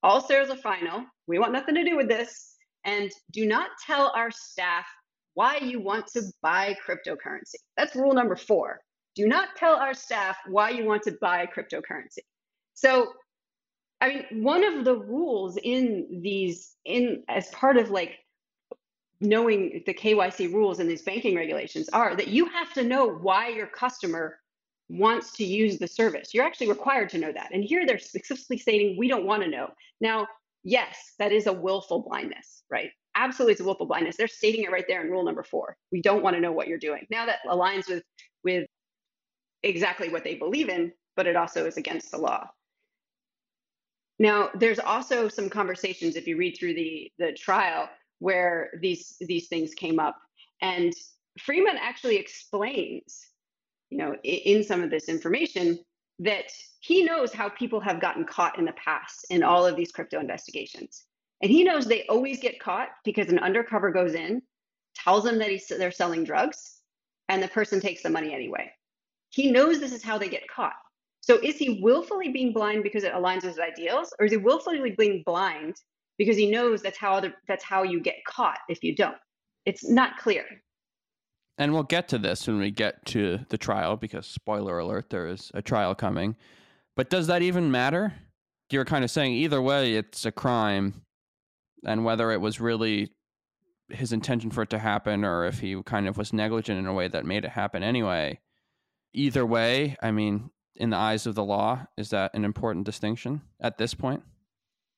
[0.07, 1.05] All sales are final.
[1.27, 2.55] We want nothing to do with this.
[2.85, 4.87] And do not tell our staff
[5.35, 7.57] why you want to buy cryptocurrency.
[7.77, 8.79] That's rule number four.
[9.17, 12.21] Do not tell our staff why you want to buy cryptocurrency.
[12.75, 13.15] So,
[14.01, 18.13] I mean, one of the rules in these, in as part of like
[19.21, 23.49] knowing the KYC rules and these banking regulations are that you have to know why
[23.49, 24.39] your customer
[24.89, 26.33] wants to use the service.
[26.33, 27.51] You're actually required to know that.
[27.53, 29.69] And here they're specifically stating we don't want to know.
[30.01, 30.27] Now,
[30.63, 32.91] yes, that is a willful blindness, right?
[33.15, 34.17] Absolutely, it's a willful blindness.
[34.17, 35.77] They're stating it right there in rule number four.
[35.91, 37.07] We don't want to know what you're doing.
[37.11, 38.03] Now that aligns with
[38.45, 38.69] with
[39.63, 42.47] exactly what they believe in, but it also is against the law.
[44.19, 49.49] Now, there's also some conversations if you read through the the trial where these these
[49.49, 50.17] things came up,
[50.63, 50.93] and
[51.41, 53.27] Freeman actually explains
[53.91, 55.79] you know, in some of this information
[56.19, 56.45] that
[56.81, 60.19] he knows how people have gotten caught in the past in all of these crypto
[60.19, 61.05] investigations.
[61.43, 64.41] And he knows they always get caught because an undercover goes in,
[64.95, 66.81] tells them that he's, they're selling drugs,
[67.29, 68.71] and the person takes the money anyway.
[69.31, 70.77] He knows this is how they get caught.
[71.21, 74.39] So is he willfully being blind because it aligns with his ideals, or is he
[74.39, 75.77] willfully being blind
[76.19, 79.17] because he knows that's how that's how you get caught if you don't.
[79.65, 80.45] It's not clear.
[81.59, 85.27] And we'll get to this when we get to the trial because spoiler alert, there
[85.27, 86.37] is a trial coming.
[86.97, 88.15] But does that even matter?
[88.71, 91.03] You're kind of saying either way it's a crime
[91.85, 93.11] and whether it was really
[93.89, 96.93] his intention for it to happen or if he kind of was negligent in a
[96.93, 98.41] way that made it happen anyway.
[99.15, 103.41] Either way, I mean, in the eyes of the law, is that an important distinction
[103.61, 104.23] at this point?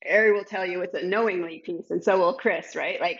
[0.09, 2.99] Ari will tell you it's a knowingly piece, and so will Chris, right?
[2.99, 3.19] Like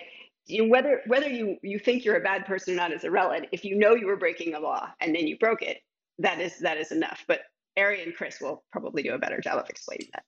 [0.49, 3.47] you, whether whether you you think you're a bad person or not is irrelevant.
[3.51, 5.79] If you know you were breaking a law and then you broke it,
[6.19, 7.23] that is that is enough.
[7.27, 7.41] But
[7.77, 10.23] Ari and Chris will probably do a better job of explaining that.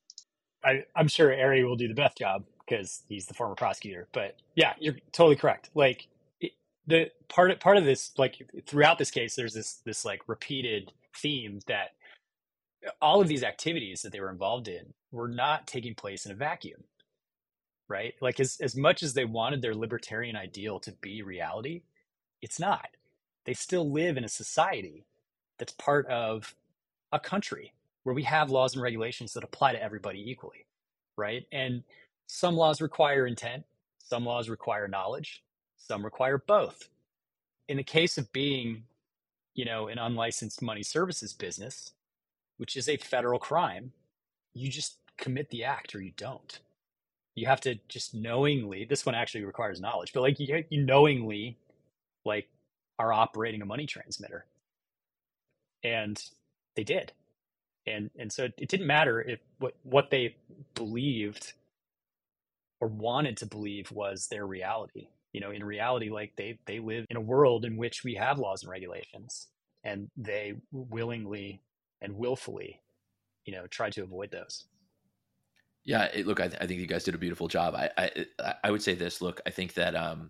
[0.64, 4.08] I, I'm sure Ari will do the best job because he's the former prosecutor.
[4.14, 5.72] But yeah, you're totally correct.
[5.74, 6.08] Like
[6.88, 11.60] the part part of this, like throughout this case, there's this this like repeated theme
[11.68, 11.90] that
[13.02, 16.36] all of these activities that they were involved in were not taking place in a
[16.36, 16.84] vacuum
[17.92, 18.16] right?
[18.22, 21.84] Like as, as much as they wanted their libertarian ideal to be reality
[22.42, 22.90] it's not.
[23.46, 25.06] They still live in a society
[25.60, 26.56] that's part of
[27.12, 27.74] a country
[28.04, 30.66] where we have laws and regulations that apply to everybody equally
[31.18, 31.46] right?
[31.52, 31.84] And
[32.28, 33.64] some laws require intent
[34.00, 35.44] some laws require knowledge
[35.78, 36.90] some require both.
[37.70, 38.84] In the case of being
[39.56, 41.92] you know an unlicensed money services business
[42.58, 43.94] which is a federal crime,
[44.54, 46.60] you just commit the act or you don't.
[47.36, 51.58] You have to just knowingly, this one actually requires knowledge, but like you, you knowingly
[52.26, 52.48] like
[53.00, 54.46] are operating a money transmitter.
[55.84, 56.22] And
[56.76, 57.14] they did.
[57.88, 60.36] And and so it didn't matter if what what they
[60.76, 61.54] believed
[62.80, 65.08] or wanted to believe was their reality.
[65.34, 68.40] You know, in reality, like they they live in a world in which we have
[68.40, 69.48] laws and regulations,
[69.84, 71.62] and they willingly
[72.02, 72.82] and willfully,
[73.46, 74.66] you know, try to avoid those.
[75.84, 77.74] Yeah, it, look, I, th- I, think you guys did a beautiful job.
[77.76, 79.22] I, I, I would say this.
[79.22, 80.30] Look, I think that um,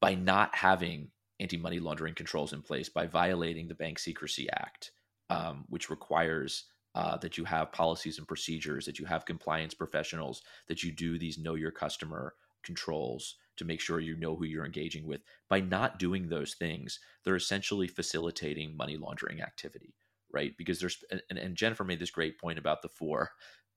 [0.00, 1.08] by not having
[1.40, 4.92] anti-money laundering controls in place, by violating the Bank Secrecy Act,
[5.30, 10.42] um, which requires uh, that you have policies and procedures, that you have compliance professionals,
[10.68, 14.66] that you do these know your customer controls to make sure you know who you're
[14.66, 15.22] engaging with.
[15.48, 19.94] By not doing those things, they're essentially facilitating money laundering activity,
[20.34, 20.52] right?
[20.58, 23.30] Because there's and, and Jennifer made this great point about the four,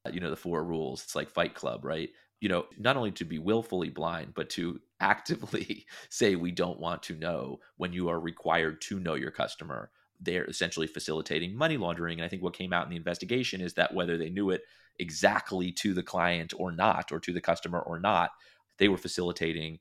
[0.06, 1.04] uh, you know, the four rules.
[1.04, 2.10] It's like Fight Club, right?
[2.41, 7.04] You know, not only to be willfully blind, but to actively say we don't want
[7.04, 9.91] to know when you are required to know your customer.
[10.20, 12.17] They're essentially facilitating money laundering.
[12.17, 14.63] And I think what came out in the investigation is that whether they knew it
[14.98, 18.32] exactly to the client or not, or to the customer or not,
[18.80, 19.78] they were facilitating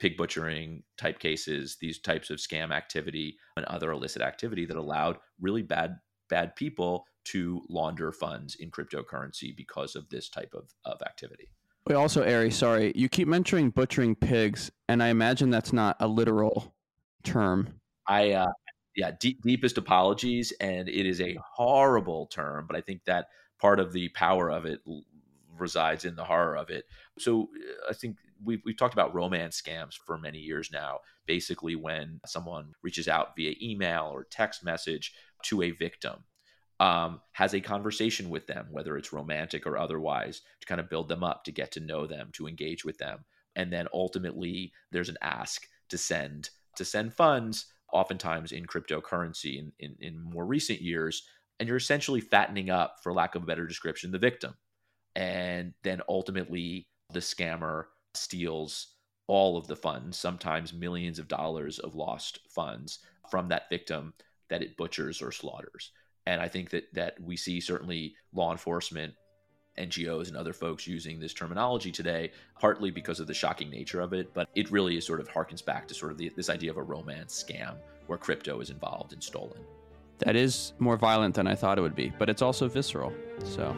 [0.00, 5.18] pig butchering type cases, these types of scam activity and other illicit activity that allowed
[5.40, 5.96] really bad
[6.28, 11.50] bad people to launder funds in cryptocurrency because of this type of, of activity.
[11.86, 16.06] Wait, also, Ari, sorry, you keep mentioning butchering pigs, and I imagine that's not a
[16.06, 16.74] literal
[17.24, 17.80] term.
[18.06, 18.52] I, uh,
[18.96, 23.26] yeah, deep, deepest apologies, and it is a horrible term, but I think that
[23.60, 24.80] part of the power of it
[25.58, 26.84] resides in the horror of it.
[27.18, 30.98] So uh, I think we've, we've talked about romance scams for many years now.
[31.26, 36.24] Basically, when someone reaches out via email or text message to a victim,
[36.78, 41.08] um, has a conversation with them, whether it's romantic or otherwise, to kind of build
[41.08, 43.24] them up, to get to know them, to engage with them,
[43.56, 49.58] and then ultimately there's an ask to send to send funds, oftentimes in cryptocurrency.
[49.58, 51.26] In, in, in more recent years,
[51.58, 54.54] and you're essentially fattening up, for lack of a better description, the victim
[55.16, 58.94] and then ultimately the scammer steals
[59.26, 62.98] all of the funds, sometimes millions of dollars of lost funds
[63.30, 64.12] from that victim
[64.48, 65.92] that it butchers or slaughters.
[66.26, 69.14] And I think that that we see certainly law enforcement,
[69.78, 74.12] NGOs, and other folks using this terminology today, partly because of the shocking nature of
[74.12, 76.70] it, but it really is sort of harkens back to sort of the, this idea
[76.70, 79.60] of a romance scam where crypto is involved and stolen.
[80.18, 83.12] That is more violent than I thought it would be, but it's also visceral.
[83.44, 83.74] So.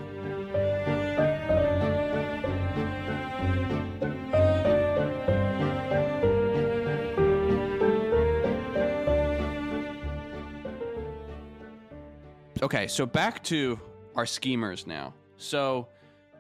[12.63, 13.79] Okay, so back to
[14.15, 15.13] our schemers now.
[15.37, 15.89] So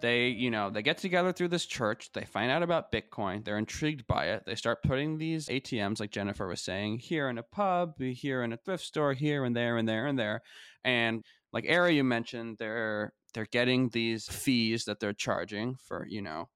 [0.01, 3.59] they, you know, they get together through this church, they find out about Bitcoin, they're
[3.59, 4.45] intrigued by it.
[4.47, 8.53] They start putting these ATMs, like Jennifer was saying, here in a pub, here in
[8.53, 10.43] a thrift store, here and there and there and there.
[10.85, 16.20] And like Ari, you mentioned, they're they're getting these fees that they're charging for, you
[16.20, 16.49] know,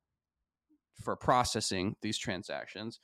[1.03, 3.01] for processing these transactions.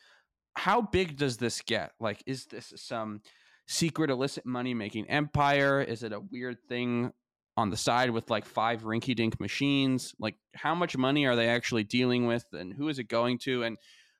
[0.54, 1.92] How big does this get?
[1.98, 3.22] Like, is this some
[3.66, 5.80] secret illicit money making empire?
[5.80, 7.12] Is it a weird thing
[7.56, 10.14] on the side with like five rinky dink machines?
[10.18, 13.64] Like, how much money are they actually dealing with and who is it going to?
[13.64, 13.76] And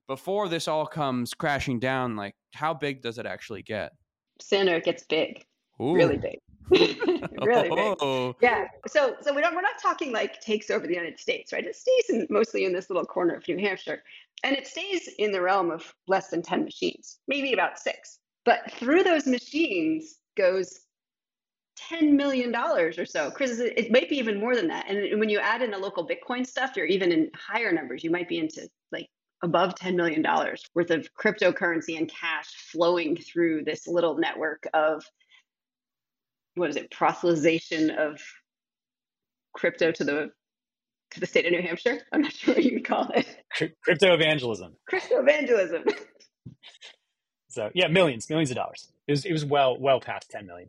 [0.07, 3.93] before this all comes crashing down, like, how big does it actually get?
[4.41, 5.45] Sander, it gets big,
[5.81, 5.95] Ooh.
[5.95, 6.39] really big.
[6.71, 7.97] really big.
[8.01, 8.35] Oh.
[8.41, 8.67] Yeah.
[8.87, 11.65] So so we don't we're not talking like takes over the United States, right?
[11.65, 14.03] It stays in, mostly in this little corner of New Hampshire.
[14.45, 18.19] And it stays in the realm of less than 10 machines, maybe about six.
[18.45, 20.81] But through those machines goes
[21.91, 23.31] $10 million or so.
[23.31, 24.89] Chris, it might be even more than that.
[24.89, 28.05] And when you add in the local Bitcoin stuff, you're even in higher numbers.
[28.05, 29.09] You might be into like
[29.43, 30.25] above $10 million
[30.75, 35.05] worth of cryptocurrency and cash flowing through this little network of
[36.55, 38.21] what is it, proselytization of
[39.55, 40.31] crypto to the
[41.13, 41.99] to the state of New Hampshire.
[42.13, 43.27] I'm not sure what you would call it.
[43.83, 44.75] Crypto evangelism.
[44.89, 45.85] Crypto evangelism.
[47.53, 48.89] so yeah, millions, millions of dollars.
[49.07, 50.69] It was it was well well past 10 million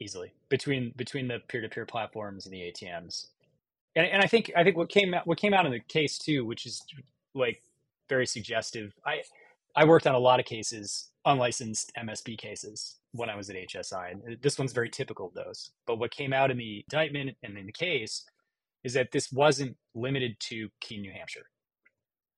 [0.00, 3.28] easily between between the peer to peer platforms and the ATMs.
[3.96, 6.18] And, and I think I think what came out what came out in the case
[6.18, 6.82] too, which is
[7.34, 7.62] like
[8.08, 8.94] very suggestive.
[9.06, 9.22] I
[9.76, 14.12] I worked on a lot of cases, unlicensed MSB cases when I was at HSI.
[14.12, 15.70] And this one's very typical of those.
[15.86, 18.24] But what came out in the indictment and in the case
[18.84, 21.46] is that this wasn't limited to Keene, New Hampshire,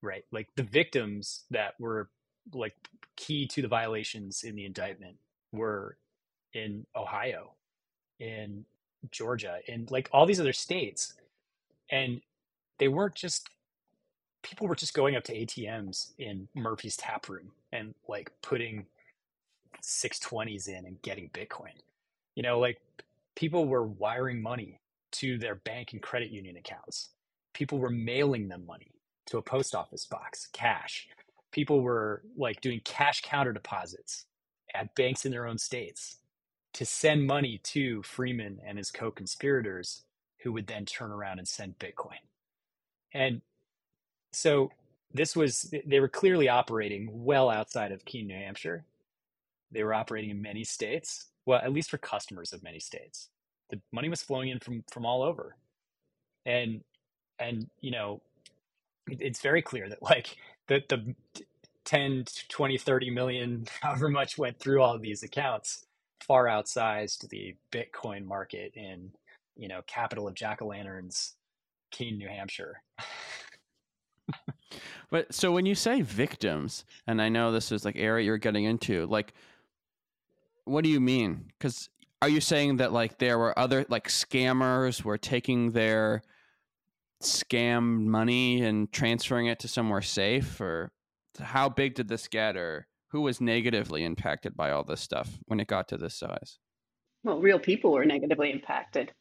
[0.02, 0.24] right?
[0.32, 2.10] Like the victims that were
[2.52, 2.74] like
[3.16, 5.16] key to the violations in the indictment
[5.52, 5.96] were
[6.52, 7.52] in Ohio,
[8.18, 8.64] in
[9.10, 11.14] Georgia, in like all these other states.
[11.90, 12.20] And
[12.78, 13.48] they weren't just
[14.42, 18.86] people were just going up to ATMs in Murphy's tap room and like putting
[19.82, 21.74] 620s in and getting Bitcoin.
[22.36, 22.80] You know, like
[23.34, 24.80] people were wiring money
[25.12, 27.10] to their bank and credit union accounts.
[27.54, 28.92] People were mailing them money
[29.26, 31.08] to a post office box, cash.
[31.56, 34.26] People were like doing cash counter deposits
[34.76, 36.18] at banks in their own states
[36.74, 40.04] to send money to Freeman and his co conspirators,
[40.44, 42.20] who would then turn around and send Bitcoin.
[43.14, 43.42] And
[44.32, 44.70] so
[45.14, 48.84] this was, they were clearly operating well outside of Keene, New Hampshire.
[49.72, 53.30] They were operating in many states, well, at least for customers of many states
[53.70, 55.56] the money was flowing in from from all over
[56.46, 56.82] and
[57.40, 58.20] and you know
[59.08, 60.36] it's very clear that like
[60.68, 61.14] the the
[61.84, 65.86] 10 20 30 million however much went through all of these accounts
[66.20, 69.10] far outsized the bitcoin market in
[69.56, 71.32] you know capital of jack-o'-lanterns
[71.90, 72.82] keene new hampshire.
[75.08, 78.64] But so when you say victims and i know this is like area you're getting
[78.64, 79.32] into like
[80.66, 81.46] what do you mean?
[81.58, 81.88] Because
[82.20, 86.22] are you saying that like there were other like scammers were taking their
[87.22, 90.92] scam money and transferring it to somewhere safe or
[91.40, 95.60] how big did this get or who was negatively impacted by all this stuff when
[95.60, 96.58] it got to this size?
[97.24, 99.12] Well real people were negatively impacted.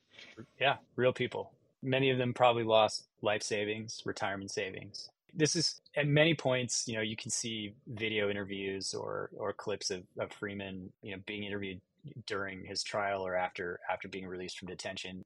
[0.59, 1.51] Yeah real people.
[1.81, 5.09] Many of them probably lost life savings retirement savings.
[5.33, 9.91] This is at many points you know you can see video interviews or or clips
[9.91, 11.79] of, of freeman you know being interviewed
[12.25, 15.23] during his trial or after after being released from detention.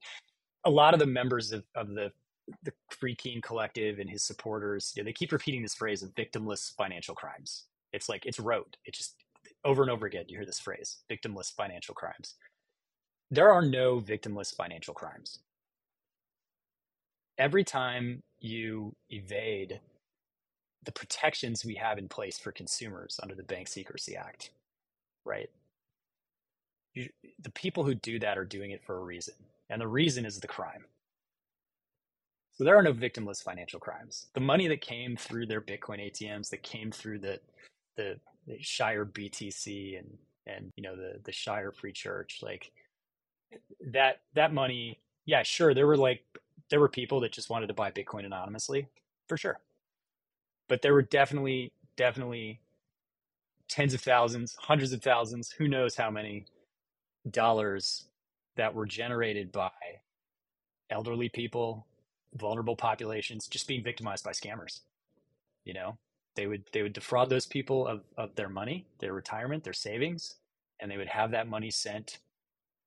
[0.66, 2.12] A lot of the members of, of the
[2.64, 6.16] the Free Keene Collective and his supporters, you know, they keep repeating this phrase of
[6.16, 7.66] victimless financial crimes.
[7.94, 8.78] It's like it's rote.
[8.86, 9.16] It just
[9.66, 12.36] over and over again you hear this phrase, victimless financial crimes.
[13.32, 15.40] There are no victimless financial crimes.
[17.38, 19.80] Every time you evade
[20.86, 24.52] the protections we have in place for consumers under the Bank Secrecy Act,
[25.26, 25.50] right?
[26.96, 27.10] you,
[27.42, 29.36] the people who do that are doing it for a reason,
[29.70, 30.86] and the reason is the crime.
[32.60, 34.28] So there are no victimless financial crimes.
[34.34, 37.40] The money that came through their Bitcoin ATMs, that came through the
[37.96, 42.74] the, the Shire BTC and and you know the the Shire Free Church, like
[43.94, 46.26] that that money, yeah, sure, there were like
[46.70, 48.90] there were people that just wanted to buy Bitcoin anonymously,
[49.30, 49.58] for sure.
[50.68, 52.60] But there were definitely definitely
[53.70, 56.44] tens of thousands, hundreds of thousands, who knows how many
[57.32, 58.10] dollars
[58.58, 59.72] that were generated by
[60.90, 61.86] elderly people,
[62.36, 64.82] vulnerable populations, just being victimized by scammers.
[65.66, 65.98] You know,
[66.36, 70.36] they would they would defraud those people of, of their money, their retirement, their savings,
[70.80, 72.20] and they would have that money sent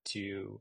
[0.07, 0.61] to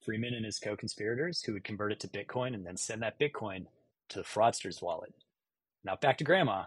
[0.00, 3.66] Freeman and his co-conspirators who would convert it to Bitcoin and then send that Bitcoin
[4.08, 5.12] to the fraudster's wallet.
[5.84, 6.64] Not back to grandma,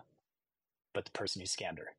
[0.93, 1.95] but the person who scammed her.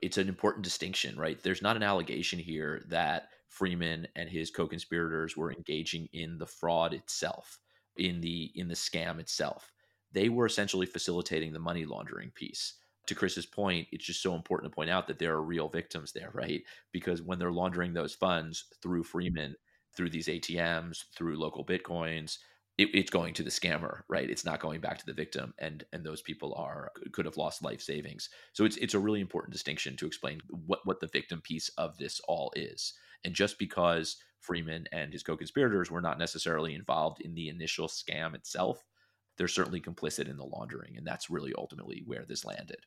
[0.00, 1.40] It's an important distinction, right?
[1.40, 6.94] There's not an allegation here that Freeman and his co-conspirators were engaging in the fraud
[6.94, 7.60] itself,
[7.96, 9.72] in the in the scam itself.
[10.12, 12.74] They were essentially facilitating the money laundering piece.
[13.06, 16.12] To Chris's point, it's just so important to point out that there are real victims
[16.12, 16.62] there, right?
[16.92, 19.56] Because when they're laundering those funds through Freeman,
[19.96, 22.38] through these ATMs, through local bitcoins,
[22.78, 24.30] it, it's going to the scammer, right?
[24.30, 27.62] It's not going back to the victim, and and those people are could have lost
[27.62, 28.28] life savings.
[28.52, 31.96] So it's it's a really important distinction to explain what what the victim piece of
[31.98, 32.94] this all is.
[33.24, 38.34] And just because Freeman and his co-conspirators were not necessarily involved in the initial scam
[38.34, 38.82] itself,
[39.38, 42.78] they're certainly complicit in the laundering, and that's really ultimately where this landed.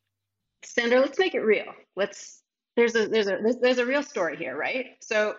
[0.64, 1.74] Sander, let's make it real.
[1.95, 2.43] Let's
[2.76, 4.97] there's a there's a there's, there's a real story here, right?
[5.01, 5.36] So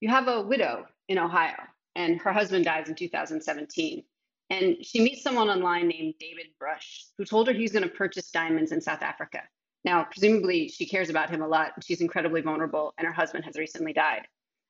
[0.00, 1.54] you have a widow in Ohio
[1.94, 4.02] and her husband dies in 2017.
[4.50, 8.30] And she meets someone online named David Brush, who told her he's going to purchase
[8.30, 9.42] diamonds in South Africa.
[9.84, 11.72] Now, presumably, she cares about him a lot.
[11.82, 14.26] She's incredibly vulnerable, and her husband has recently died.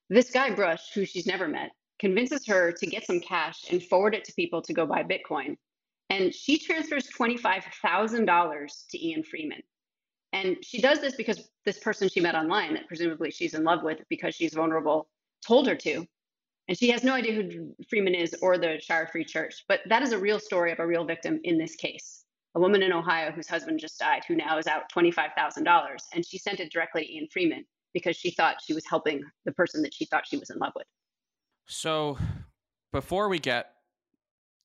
[0.08, 4.14] This guy, Brush, who she's never met, convinces her to get some cash and forward
[4.14, 5.56] it to people to go buy Bitcoin.
[6.10, 9.62] And she transfers $25,000 to Ian Freeman.
[10.32, 13.82] And she does this because this person she met online, that presumably she's in love
[13.82, 15.08] with because she's vulnerable,
[15.46, 16.04] told her to.
[16.68, 20.02] And she has no idea who Freeman is or the Shire Free Church, but that
[20.02, 22.24] is a real story of a real victim in this case.
[22.54, 25.66] A woman in Ohio whose husband just died, who now is out $25,000,
[26.12, 29.52] and she sent it directly to Ian Freeman because she thought she was helping the
[29.52, 30.86] person that she thought she was in love with.
[31.66, 32.18] So,
[32.92, 33.72] before we get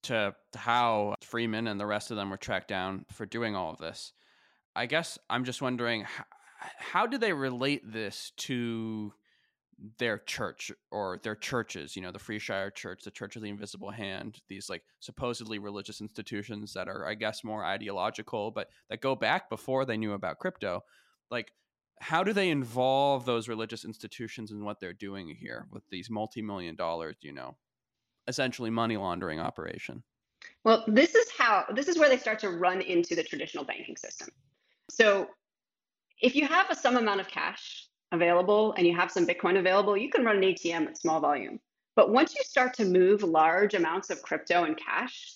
[0.03, 3.77] to how Freeman and the rest of them were tracked down for doing all of
[3.77, 4.13] this,
[4.75, 6.25] I guess I'm just wondering how,
[6.59, 9.13] how do they relate this to
[9.99, 13.49] their church or their churches, you know, the Free Shire Church, the Church of the
[13.49, 19.01] Invisible Hand, these like supposedly religious institutions that are, I guess, more ideological, but that
[19.01, 20.83] go back before they knew about crypto.
[21.29, 21.51] Like,
[21.99, 26.41] how do they involve those religious institutions in what they're doing here with these multi
[26.41, 27.57] million dollars, you know,
[28.27, 30.03] essentially money laundering operation?
[30.63, 33.95] Well, this is how, this is where they start to run into the traditional banking
[33.95, 34.29] system.
[34.89, 35.27] So,
[36.21, 39.95] if you have a some amount of cash available and you have some Bitcoin available,
[39.95, 41.59] you can run an ATM at small volume.
[41.95, 45.35] But once you start to move large amounts of crypto and cash,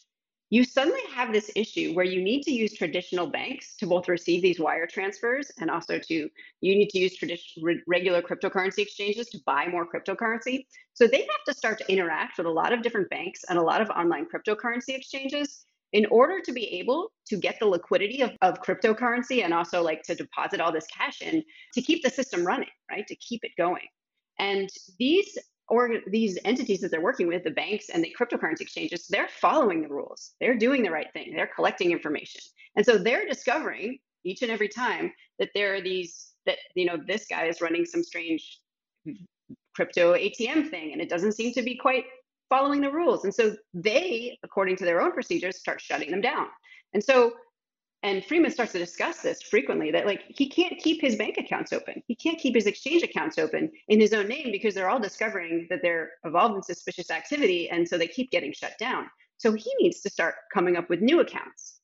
[0.52, 4.42] you suddenly have this issue where you need to use traditional banks to both receive
[4.42, 6.30] these wire transfers and also to
[6.60, 10.66] you need to use traditional regular cryptocurrency exchanges to buy more cryptocurrency.
[10.94, 13.62] So they have to start to interact with a lot of different banks and a
[13.62, 18.32] lot of online cryptocurrency exchanges in order to be able to get the liquidity of,
[18.42, 21.42] of cryptocurrency and also like to deposit all this cash in
[21.74, 23.08] to keep the system running, right?
[23.08, 23.88] To keep it going.
[24.38, 25.38] And these
[25.70, 29.82] or these entities that they're working with, the banks and the cryptocurrency exchanges, they're following
[29.82, 30.34] the rules.
[30.40, 31.34] They're doing the right thing.
[31.36, 32.42] They're collecting information.
[32.76, 36.98] And so they're discovering each and every time that there are these that you know
[37.08, 38.60] this guy is running some strange
[39.76, 42.06] crypto ATM thing and it doesn't seem to be quite
[42.50, 43.24] following the rules.
[43.24, 46.48] And so they, according to their own procedures, start shutting them down.
[46.94, 47.32] And so,
[48.04, 51.72] and Freeman starts to discuss this frequently that like he can't keep his bank accounts
[51.72, 52.02] open.
[52.08, 55.68] He can't keep his exchange accounts open in his own name because they're all discovering
[55.70, 57.70] that they're involved in suspicious activity.
[57.70, 59.06] And so they keep getting shut down.
[59.38, 61.80] So he needs to start coming up with new accounts.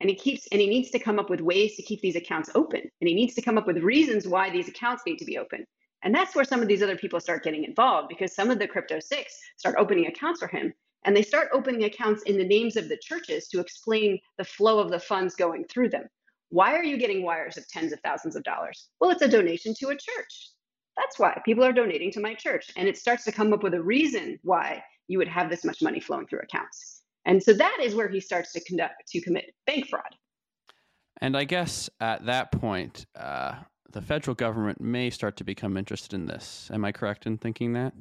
[0.00, 2.50] And he keeps and he needs to come up with ways to keep these accounts
[2.54, 2.80] open.
[2.80, 5.64] And he needs to come up with reasons why these accounts need to be open.
[6.02, 8.66] And that's where some of these other people start getting involved because some of the
[8.66, 10.74] crypto six start opening accounts for him.
[11.04, 14.78] And they start opening accounts in the names of the churches to explain the flow
[14.78, 16.04] of the funds going through them.
[16.50, 18.88] Why are you getting wires of tens of thousands of dollars?
[19.00, 20.50] Well, it's a donation to a church.
[20.96, 22.70] That's why people are donating to my church.
[22.76, 25.82] And it starts to come up with a reason why you would have this much
[25.82, 27.02] money flowing through accounts.
[27.24, 30.14] And so that is where he starts to conduct to commit bank fraud.
[31.20, 33.54] And I guess at that point, uh,
[33.92, 36.70] the federal government may start to become interested in this.
[36.72, 37.94] Am I correct in thinking that?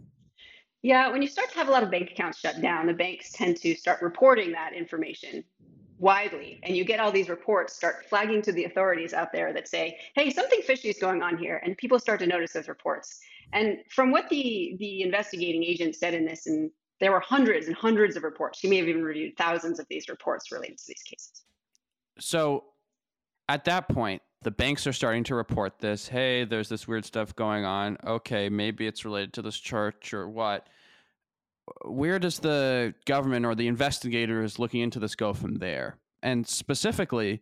[0.83, 3.31] Yeah, when you start to have a lot of bank accounts shut down, the banks
[3.31, 5.43] tend to start reporting that information
[5.99, 6.59] widely.
[6.63, 9.99] And you get all these reports start flagging to the authorities out there that say,
[10.15, 11.61] hey, something fishy is going on here.
[11.63, 13.19] And people start to notice those reports.
[13.53, 17.75] And from what the, the investigating agent said in this, and there were hundreds and
[17.75, 21.03] hundreds of reports, he may have even reviewed thousands of these reports related to these
[21.03, 21.43] cases.
[22.19, 22.63] So
[23.47, 26.07] at that point, the banks are starting to report this.
[26.07, 27.97] Hey, there's this weird stuff going on.
[28.05, 30.67] Okay, maybe it's related to this church or what.
[31.85, 35.97] Where does the government or the investigators looking into this go from there?
[36.23, 37.41] And specifically,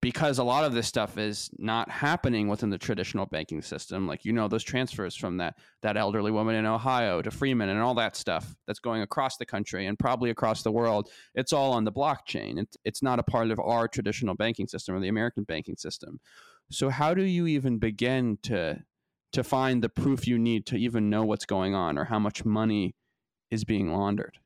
[0.00, 4.06] because a lot of this stuff is not happening within the traditional banking system.
[4.06, 7.80] Like you know those transfers from that that elderly woman in ohio to freeman and
[7.80, 11.72] all that stuff that's going across the country and probably across the world it's all
[11.72, 12.58] on the blockchain.
[12.58, 16.20] It's, it's not a part of our traditional banking system or the american banking system.
[16.70, 18.82] So how do you even begin to
[19.32, 22.44] to find the proof you need to even know what's going on or how much
[22.44, 22.94] money
[23.50, 24.38] is being laundered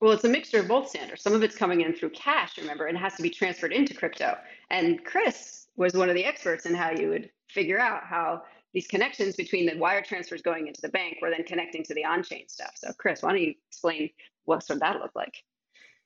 [0.00, 1.22] well, it's a mixture of both, Sanders.
[1.22, 3.94] Some of it's coming in through cash, remember, and it has to be transferred into
[3.94, 4.36] crypto.
[4.70, 8.42] And Chris was one of the experts in how you would figure out how
[8.74, 12.04] these connections between the wire transfers going into the bank were then connecting to the
[12.04, 12.72] on-chain stuff.
[12.76, 14.10] So, Chris, why don't you explain
[14.44, 15.34] what sort of that looked like?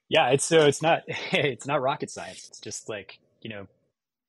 [0.09, 2.49] Yeah, it's so it's not it's not rocket science.
[2.49, 3.67] It's just like you know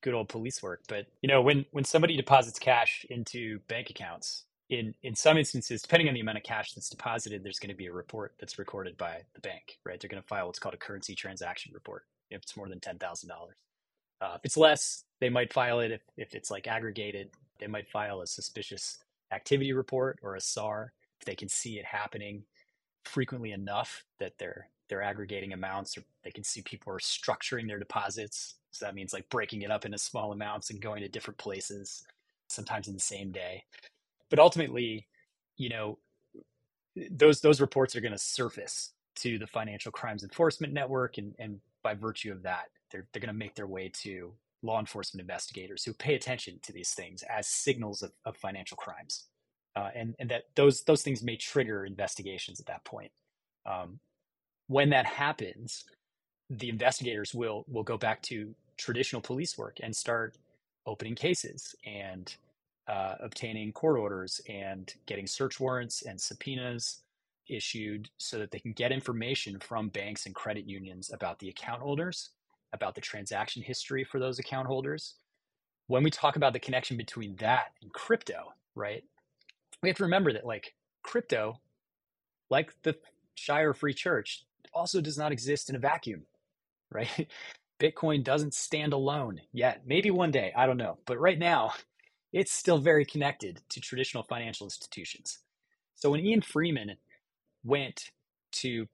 [0.01, 0.81] good old police work.
[0.87, 5.81] But you know when when somebody deposits cash into bank accounts, in in some instances,
[5.83, 8.57] depending on the amount of cash that's deposited, there's going to be a report that's
[8.57, 9.77] recorded by the bank.
[9.85, 9.99] Right?
[9.99, 12.97] They're going to file what's called a currency transaction report if it's more than ten
[12.97, 13.57] thousand dollars.
[14.21, 15.91] Uh, if it's less, they might file it.
[15.91, 18.97] If if it's like aggregated, they might file a suspicious
[19.31, 22.43] activity report or a SAR if they can see it happening
[23.05, 27.79] frequently enough that they're they're aggregating amounts or they can see people are structuring their
[27.79, 31.37] deposits so that means like breaking it up into small amounts and going to different
[31.37, 32.03] places
[32.47, 33.63] sometimes in the same day
[34.31, 35.07] but ultimately
[35.57, 35.99] you know
[37.11, 41.59] those those reports are going to surface to the financial crimes enforcement network and and
[41.83, 45.83] by virtue of that they're they're going to make their way to law enforcement investigators
[45.83, 49.25] who pay attention to these things as signals of, of financial crimes
[49.75, 53.11] uh, and and that those those things may trigger investigations at that point.
[53.65, 53.99] Um,
[54.67, 55.85] when that happens,
[56.49, 60.37] the investigators will will go back to traditional police work and start
[60.85, 62.35] opening cases and
[62.87, 67.01] uh, obtaining court orders and getting search warrants and subpoenas
[67.47, 71.81] issued so that they can get information from banks and credit unions about the account
[71.81, 72.31] holders,
[72.73, 75.15] about the transaction history for those account holders.
[75.87, 79.03] When we talk about the connection between that and crypto, right?
[79.81, 80.73] we have to remember that like
[81.03, 81.59] crypto,
[82.49, 82.95] like the
[83.35, 86.23] Shire Free Church, also does not exist in a vacuum,
[86.91, 87.29] right?
[87.79, 89.81] Bitcoin doesn't stand alone yet.
[89.87, 90.99] Maybe one day, I don't know.
[91.05, 91.73] But right now,
[92.33, 95.39] it's still very connected to traditional financial institutions.
[95.95, 96.95] So when Ian Freeman
[97.63, 98.11] went
[98.53, 98.87] to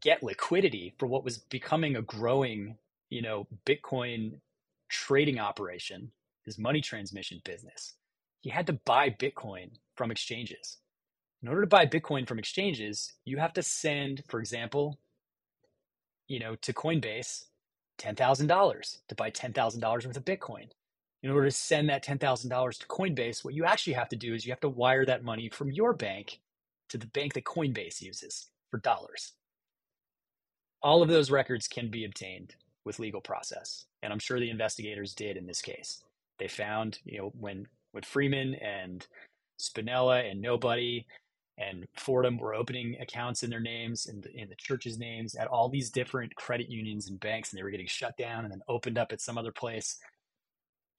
[0.00, 2.76] get liquidity for what was becoming a growing,
[3.10, 4.40] you know, Bitcoin
[4.88, 6.10] trading operation,
[6.44, 7.94] his money transmission business,
[8.40, 10.78] he had to buy Bitcoin from exchanges.
[11.42, 14.98] In order to buy Bitcoin from exchanges, you have to send, for example,
[16.28, 17.44] you know, to Coinbase,
[17.98, 20.68] $10,000 to buy $10,000 worth of Bitcoin.
[21.22, 24.44] In order to send that $10,000 to Coinbase, what you actually have to do is
[24.44, 26.40] you have to wire that money from your bank
[26.88, 29.32] to the bank that Coinbase uses for dollars.
[30.82, 33.84] All of those records can be obtained with legal process.
[34.02, 36.02] And I'm sure the investigators did in this case.
[36.38, 39.06] They found, you know, when when Freeman and
[39.60, 41.06] Spinella and Nobody
[41.58, 45.46] and Fordham were opening accounts in their names and in, in the church's names at
[45.46, 48.62] all these different credit unions and banks, and they were getting shut down and then
[48.66, 49.98] opened up at some other place.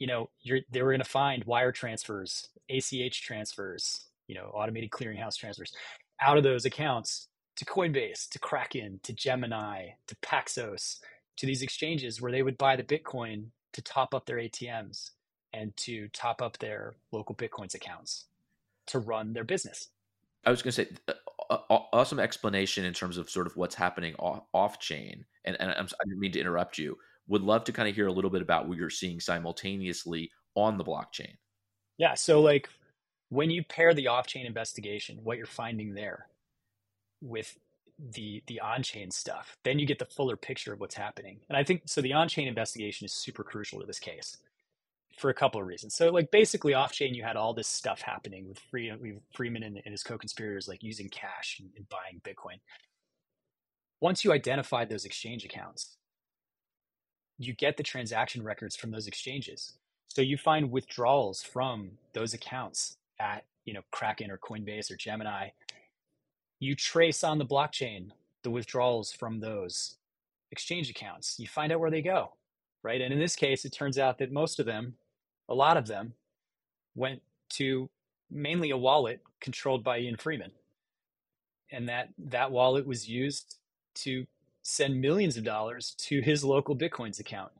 [0.03, 0.29] You know,
[0.69, 5.73] they were going to find wire transfers, ACH transfers, you know, automated clearinghouse transfers
[6.21, 10.99] out of those accounts to Coinbase, to Kraken, to Gemini, to Paxos,
[11.37, 15.11] to these exchanges where they would buy the Bitcoin to top up their ATMs
[15.53, 18.25] and to top up their local Bitcoins accounts
[18.87, 19.87] to run their business.
[20.45, 20.87] I was going to say,
[21.49, 25.23] uh, awesome explanation in terms of sort of what's happening off, off chain.
[25.45, 26.97] And, and I'm, I didn't mean to interrupt you.
[27.27, 30.77] Would love to kind of hear a little bit about what you're seeing simultaneously on
[30.77, 31.35] the blockchain.
[31.97, 32.15] Yeah.
[32.15, 32.69] So, like,
[33.29, 36.27] when you pair the off chain investigation, what you're finding there
[37.21, 37.57] with
[38.11, 41.63] the the on-chain stuff then you get the fuller picture of what's happening and i
[41.63, 44.37] think so the on-chain investigation is super crucial to this case
[45.17, 45.95] for a couple of reasons.
[45.95, 48.59] So, like basically off chain, you had all this stuff happening with
[49.33, 52.59] Freeman and, his co-conspirators, like using cash and buying Bitcoin.
[54.01, 55.97] Once you identified those exchange accounts,
[57.37, 59.73] you get the transaction records from those exchanges.
[60.07, 65.49] So you find withdrawals from those accounts at you know Kraken or Coinbase or Gemini.
[66.59, 68.09] You trace on the blockchain
[68.43, 69.95] the withdrawals from those
[70.51, 71.39] exchange accounts.
[71.39, 72.33] You find out where they go,
[72.83, 73.01] right?
[73.01, 74.95] And in this case, it turns out that most of them
[75.49, 76.13] a lot of them
[76.95, 77.89] went to
[78.29, 80.51] mainly a wallet controlled by Ian Freeman.
[81.71, 83.57] And that, that wallet was used
[83.95, 84.25] to
[84.63, 87.51] send millions of dollars to his local Bitcoins account.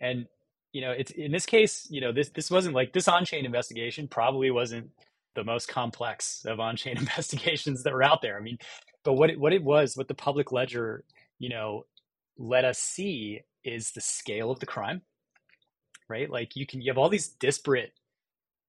[0.00, 0.26] And,
[0.72, 4.08] you know, it's in this case, you know, this, this wasn't like this on-chain investigation
[4.08, 4.90] probably wasn't
[5.34, 8.36] the most complex of on-chain investigations that were out there.
[8.38, 8.58] I mean,
[9.04, 11.04] but what it, what it was, what the public ledger,
[11.38, 11.86] you know,
[12.38, 15.02] let us see is the scale of the crime
[16.08, 16.30] right?
[16.30, 17.92] Like you can you have all these disparate,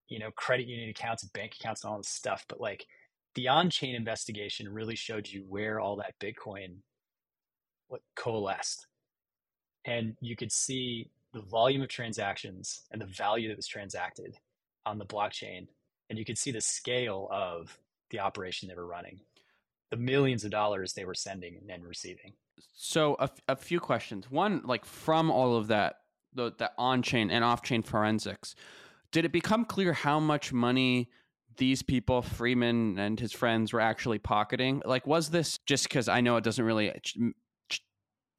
[0.08, 2.86] you know, credit union accounts and bank accounts and all this stuff, but like
[3.34, 6.78] the on-chain investigation really showed you where all that Bitcoin
[8.16, 8.86] coalesced.
[9.84, 14.36] And you could see the volume of transactions and the value that was transacted
[14.86, 15.66] on the blockchain.
[16.10, 17.78] And you could see the scale of
[18.10, 19.20] the operation they were running,
[19.90, 22.32] the millions of dollars they were sending and then receiving.
[22.74, 24.30] So, a, a few questions.
[24.30, 25.96] One, like from all of that,
[26.34, 28.54] the, the on chain and off chain forensics.
[29.12, 31.08] did it become clear how much money
[31.56, 34.82] these people, Freeman and his friends, were actually pocketing?
[34.84, 36.92] Like, was this just because I know it doesn't really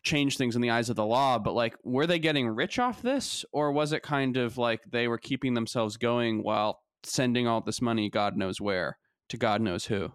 [0.10, 3.02] change things in the eyes of the law, but like, were they getting rich off
[3.02, 3.46] this?
[3.52, 7.82] Or was it kind of like they were keeping themselves going while sending all this
[7.82, 8.98] money, God knows where,
[9.30, 10.12] to God knows who?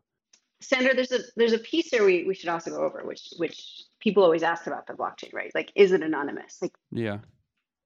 [0.61, 3.83] Sander, there's a there's a piece here we, we should also go over, which which
[4.01, 5.51] people always ask about the blockchain, right?
[5.55, 6.59] Like, is it anonymous?
[6.63, 7.19] Like, yeah.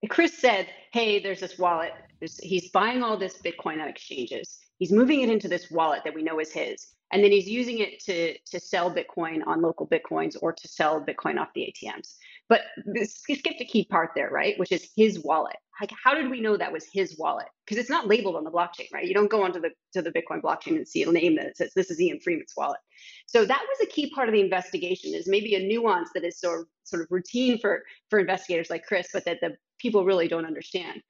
[0.09, 1.93] Chris said, "Hey, there's this wallet.
[2.21, 4.61] There's, he's buying all this Bitcoin on exchanges.
[4.79, 7.79] He's moving it into this wallet that we know is his, and then he's using
[7.79, 12.15] it to to sell Bitcoin on local Bitcoins or to sell Bitcoin off the ATMs.
[12.49, 14.59] But this, he skipped a key part there, right?
[14.59, 15.57] Which is his wallet.
[15.81, 17.47] Like, how did we know that was his wallet?
[17.65, 19.07] Because it's not labeled on the blockchain, right?
[19.07, 21.73] You don't go onto the to the Bitcoin blockchain and see a name that says
[21.75, 22.81] this is Ian Freeman's wallet.
[23.27, 25.15] So that was a key part of the investigation.
[25.15, 28.87] Is maybe a nuance that is sort of, sort of routine for for investigators like
[28.87, 31.03] Chris, but that the people really don't understand.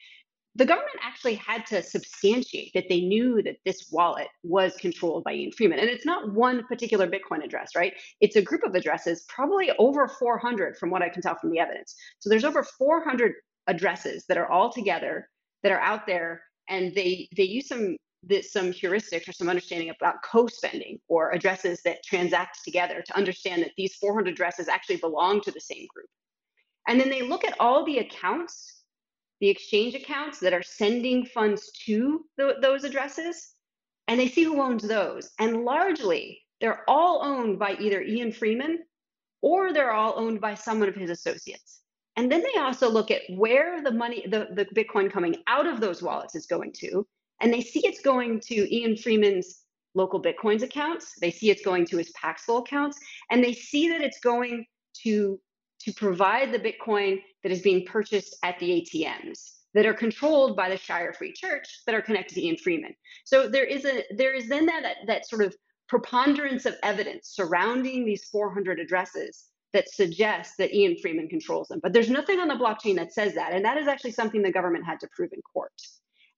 [0.58, 5.34] The government actually had to substantiate that they knew that this wallet was controlled by
[5.34, 5.78] Ian Freeman.
[5.78, 7.94] And it's not one particular Bitcoin address, right?
[8.20, 11.60] It's a group of addresses, probably over 400 from what I can tell from the
[11.60, 11.94] evidence.
[12.18, 13.34] So there's over 400
[13.68, 15.28] addresses that are all together
[15.62, 19.90] that are out there and they they use some this, some heuristics or some understanding
[19.90, 25.40] about co-spending or addresses that transact together to understand that these 400 addresses actually belong
[25.42, 26.08] to the same group.
[26.88, 28.77] And then they look at all the accounts,
[29.40, 33.52] the exchange accounts that are sending funds to the, those addresses,
[34.08, 35.30] and they see who owns those.
[35.38, 38.80] And largely, they're all owned by either Ian Freeman
[39.42, 41.80] or they're all owned by someone of his associates.
[42.16, 45.80] And then they also look at where the money, the, the Bitcoin coming out of
[45.80, 47.06] those wallets is going to.
[47.40, 49.62] And they see it's going to Ian Freeman's
[49.94, 51.14] local Bitcoins accounts.
[51.20, 52.98] They see it's going to his Paxful accounts.
[53.30, 54.66] And they see that it's going
[55.04, 55.40] to
[55.80, 60.68] to provide the Bitcoin that is being purchased at the ATMs that are controlled by
[60.68, 62.94] the Shire Free Church that are connected to Ian Freeman.
[63.24, 65.54] So there is a there is then that that sort of
[65.88, 71.80] preponderance of evidence surrounding these 400 addresses that suggests that Ian Freeman controls them.
[71.82, 74.52] But there's nothing on the blockchain that says that, and that is actually something the
[74.52, 75.72] government had to prove in court.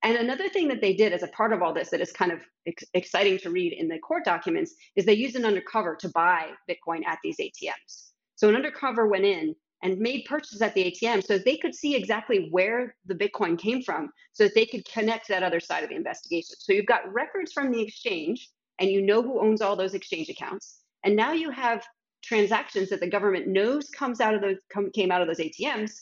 [0.03, 2.33] And another thing that they did as a part of all this that is kind
[2.33, 6.09] of ex- exciting to read in the court documents is they used an undercover to
[6.09, 8.11] buy Bitcoin at these ATMs.
[8.37, 11.95] So an undercover went in and made purchases at the ATM so they could see
[11.97, 15.91] exactly where the Bitcoin came from so that they could connect that other side of
[15.91, 16.57] the investigation.
[16.59, 20.29] So you've got records from the exchange and you know who owns all those exchange
[20.29, 20.81] accounts.
[21.05, 21.85] And now you have
[22.23, 25.93] transactions that the government knows comes out of those come, came out of those ATMs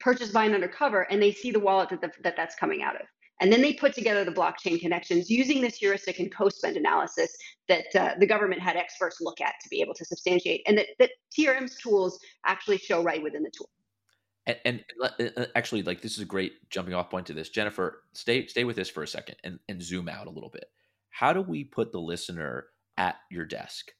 [0.00, 2.96] purchased by an undercover and they see the wallet that, the, that that's coming out
[2.96, 3.06] of.
[3.40, 7.36] And then they put together the blockchain connections using this heuristic and co-spend analysis
[7.68, 10.86] that uh, the government had experts look at to be able to substantiate, and that,
[10.98, 13.68] that TRM's tools actually show right within the tool.
[14.46, 17.48] And, and, uh, uh, actually, like this is a great jumping off point to this.
[17.48, 20.66] Jennifer, stay stay with this for a second and, and zoom out a little bit.
[21.10, 22.66] How do we put the listener
[22.96, 23.92] at your desk?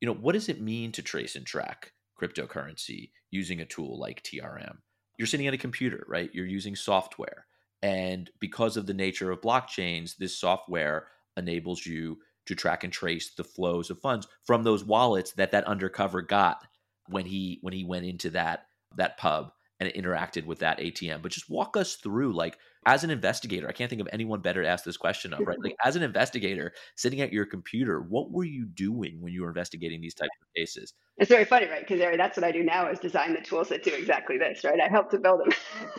[0.00, 4.22] You know, what does it mean to trace and track cryptocurrency using a tool like
[4.22, 4.78] TRM?
[5.18, 6.30] You're sitting at a computer, right?
[6.32, 7.46] You're using software
[7.82, 11.06] and because of the nature of blockchains, this software
[11.36, 15.64] enables you to track and trace the flows of funds from those wallets that that
[15.64, 16.66] undercover got
[17.08, 18.66] when he when he went into that
[18.96, 21.22] that pub and interacted with that ATM.
[21.22, 24.62] But just walk us through, like, as an investigator, I can't think of anyone better
[24.62, 25.58] to ask this question of, right?
[25.62, 29.48] Like, as an investigator sitting at your computer, what were you doing when you were
[29.48, 30.94] investigating these types of cases?
[31.18, 31.86] It's very funny, right?
[31.86, 34.80] Because that's what I do now is design the tools that do exactly this, right?
[34.80, 35.40] I help to build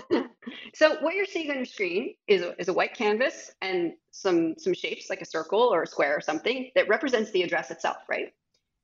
[0.09, 0.29] them.
[0.73, 4.55] so what you're seeing on your screen is a, is a white canvas and some
[4.57, 7.97] some shapes like a circle or a square or something that represents the address itself,
[8.09, 8.33] right?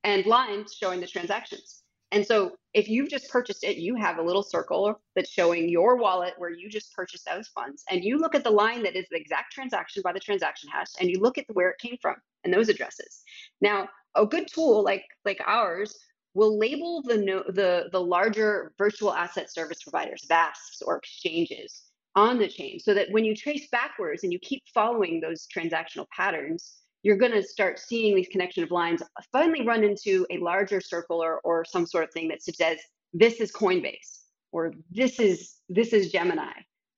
[0.03, 1.81] And lines showing the transactions.
[2.11, 5.97] And so if you've just purchased it, you have a little circle that's showing your
[5.97, 7.83] wallet where you just purchased those funds.
[7.89, 10.91] And you look at the line that is the exact transaction by the transaction hash
[10.99, 13.23] and you look at where it came from and those addresses.
[13.61, 15.97] Now, a good tool like like ours
[16.33, 21.83] will label the no, the the larger virtual asset service providers, VASPs or exchanges
[22.15, 26.07] on the chain so that when you trace backwards and you keep following those transactional
[26.09, 30.81] patterns, you're going to start seeing these connection of lines finally run into a larger
[30.81, 32.79] circle or, or some sort of thing that says
[33.13, 34.19] this is coinbase
[34.51, 36.51] or this is this is gemini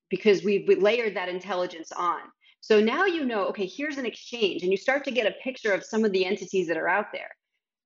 [0.10, 2.20] because we've we layered that intelligence on.
[2.62, 5.74] So now you know okay here's an exchange and you start to get a picture
[5.74, 7.30] of some of the entities that are out there.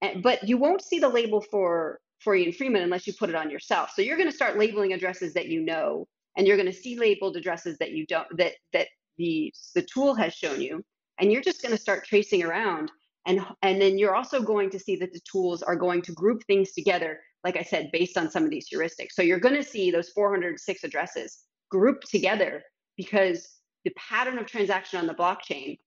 [0.01, 3.35] And, but you won't see the label for for ian freeman unless you put it
[3.35, 3.91] on yourself.
[3.95, 6.07] So you're going to start labeling addresses that you know
[6.37, 8.87] and you're going to see labeled addresses that you don't that that
[9.17, 10.83] the the tool has shown you
[11.19, 12.91] and you're just going to start tracing around
[13.25, 16.43] and and then you're also going to see that the tools are going to group
[16.45, 19.63] things together like i said based on some of these heuristics so you're going to
[19.63, 22.63] see those 406 addresses grouped together
[22.97, 25.77] because the pattern of transaction on the blockchain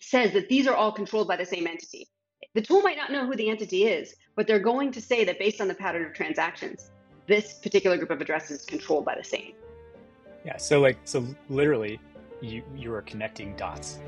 [0.00, 2.08] says that these are all controlled by the same entity.
[2.54, 5.38] The tool might not know who the entity is, but they're going to say that
[5.38, 6.90] based on the pattern of transactions,
[7.26, 9.52] this particular group of addresses is controlled by the same.
[10.44, 12.00] Yeah, so like so literally
[12.40, 13.98] you you are connecting dots.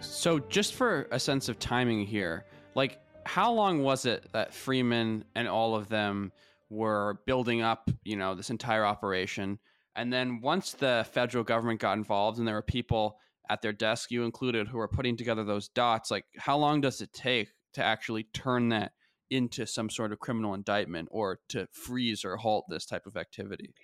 [0.00, 5.24] So, just for a sense of timing here, like how long was it that Freeman
[5.34, 6.32] and all of them
[6.70, 9.58] were building up, you know, this entire operation?
[9.96, 13.18] And then once the federal government got involved and there were people
[13.48, 17.00] at their desk, you included, who were putting together those dots, like how long does
[17.00, 18.92] it take to actually turn that
[19.30, 23.74] into some sort of criminal indictment or to freeze or halt this type of activity?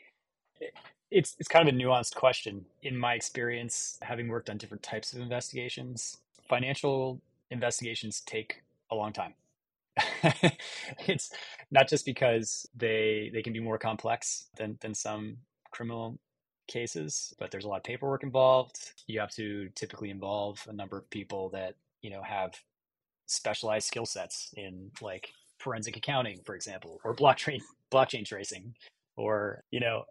[1.10, 2.64] It's it's kind of a nuanced question.
[2.82, 9.12] In my experience, having worked on different types of investigations, financial investigations take a long
[9.12, 9.34] time.
[11.06, 11.32] it's
[11.70, 15.38] not just because they they can be more complex than than some
[15.70, 16.18] criminal
[16.68, 18.76] cases, but there's a lot of paperwork involved.
[19.06, 22.54] You have to typically involve a number of people that you know have
[23.26, 27.60] specialized skill sets in like forensic accounting, for example, or blockchain
[27.92, 28.74] blockchain tracing,
[29.16, 30.04] or you know,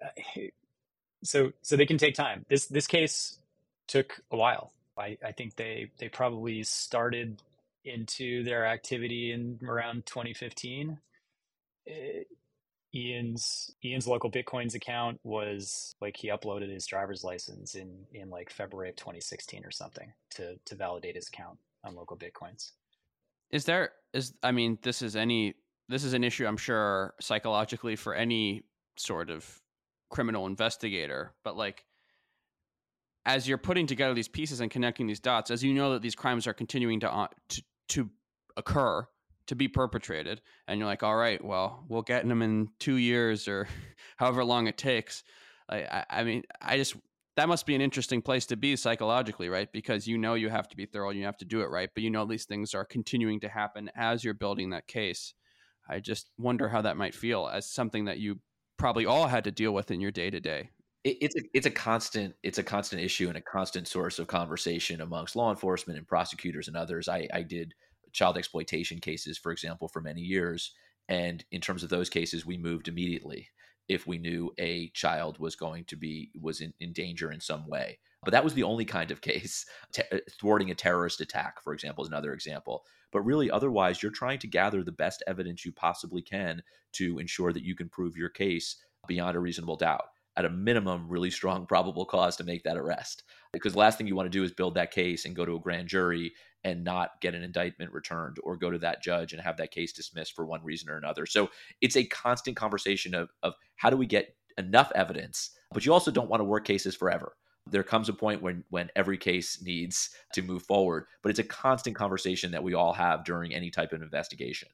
[1.24, 2.46] so so they can take time.
[2.50, 3.40] This this case
[3.88, 4.72] took a while.
[4.98, 7.42] I, I think they they probably started
[7.86, 11.00] into their activity in around 2015.
[11.90, 11.94] Uh,
[12.94, 18.50] Ian's Ian's local Bitcoins account was like he uploaded his driver's license in in like
[18.50, 22.72] February of 2016 or something to to validate his account on local Bitcoins.
[23.52, 25.54] Is there is I mean this is any
[25.88, 28.64] this is an issue I'm sure psychologically for any
[28.98, 29.62] sort of
[30.10, 31.86] criminal investigator, but like
[33.26, 36.16] as you're putting together these pieces and connecting these dots, as you know that these
[36.16, 38.10] crimes are continuing to uh, to, to
[38.58, 39.08] occur,
[39.50, 43.48] to be perpetrated, and you're like, all right, well, we'll get them in two years
[43.48, 43.68] or
[44.18, 45.24] however long it takes.
[45.70, 46.96] I, I mean, I just
[47.36, 49.72] that must be an interesting place to be psychologically, right?
[49.72, 52.04] Because you know you have to be thorough, you have to do it right, but
[52.04, 55.34] you know these things are continuing to happen as you're building that case.
[55.88, 58.40] I just wonder how that might feel as something that you
[58.78, 60.70] probably all had to deal with in your day to day
[61.04, 65.02] it's a it's a constant it's a constant issue and a constant source of conversation
[65.02, 67.08] amongst law enforcement and prosecutors and others.
[67.08, 67.74] I, I did
[68.12, 70.74] child exploitation cases, for example, for many years,
[71.08, 73.50] and in terms of those cases, we moved immediately
[73.90, 77.68] if we knew a child was going to be was in, in danger in some
[77.68, 77.98] way.
[78.24, 79.66] But that was the only kind of case.
[79.98, 82.84] Uh, thwarting a terrorist attack, for example, is another example.
[83.12, 86.62] But really, otherwise, you're trying to gather the best evidence you possibly can
[86.94, 90.06] to ensure that you can prove your case beyond a reasonable doubt
[90.36, 94.08] at a minimum really strong probable cause to make that arrest because the last thing
[94.08, 96.32] you want to do is build that case and go to a grand jury
[96.64, 99.94] and not get an indictment returned or go to that judge and have that case
[99.94, 101.50] dismissed for one reason or another so
[101.82, 106.12] it's a constant conversation of, of how do we get enough evidence but you also
[106.12, 107.34] don't want to work cases forever
[107.70, 111.44] there comes a point when when every case needs to move forward but it's a
[111.44, 114.68] constant conversation that we all have during any type of investigation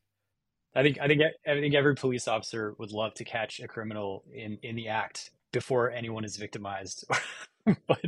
[0.75, 4.25] I think I think I think every police officer would love to catch a criminal
[4.33, 7.05] in in the act before anyone is victimized,
[7.87, 8.01] but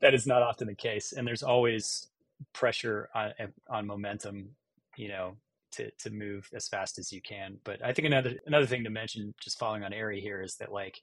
[0.00, 1.12] that is not often the case.
[1.12, 2.06] And there's always
[2.52, 3.32] pressure on
[3.68, 4.50] on momentum,
[4.96, 5.36] you know,
[5.72, 7.58] to to move as fast as you can.
[7.64, 10.72] But I think another another thing to mention, just following on Ari here, is that
[10.72, 11.00] like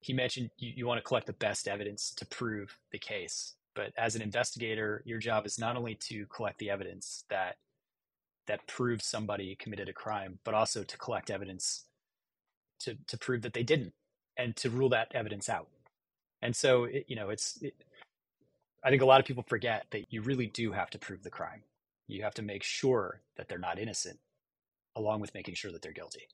[0.00, 3.54] he mentioned, you, you want to collect the best evidence to prove the case.
[3.74, 7.56] But as an investigator, your job is not only to collect the evidence that
[8.46, 11.84] that proves somebody committed a crime, but also to collect evidence
[12.80, 13.94] to to prove that they didn't
[14.36, 15.68] and to rule that evidence out.
[16.42, 17.74] And so, it, you know, it's, it,
[18.84, 21.30] I think a lot of people forget that you really do have to prove the
[21.30, 21.62] crime.
[22.06, 24.18] You have to make sure that they're not innocent,
[24.94, 26.28] along with making sure that they're guilty.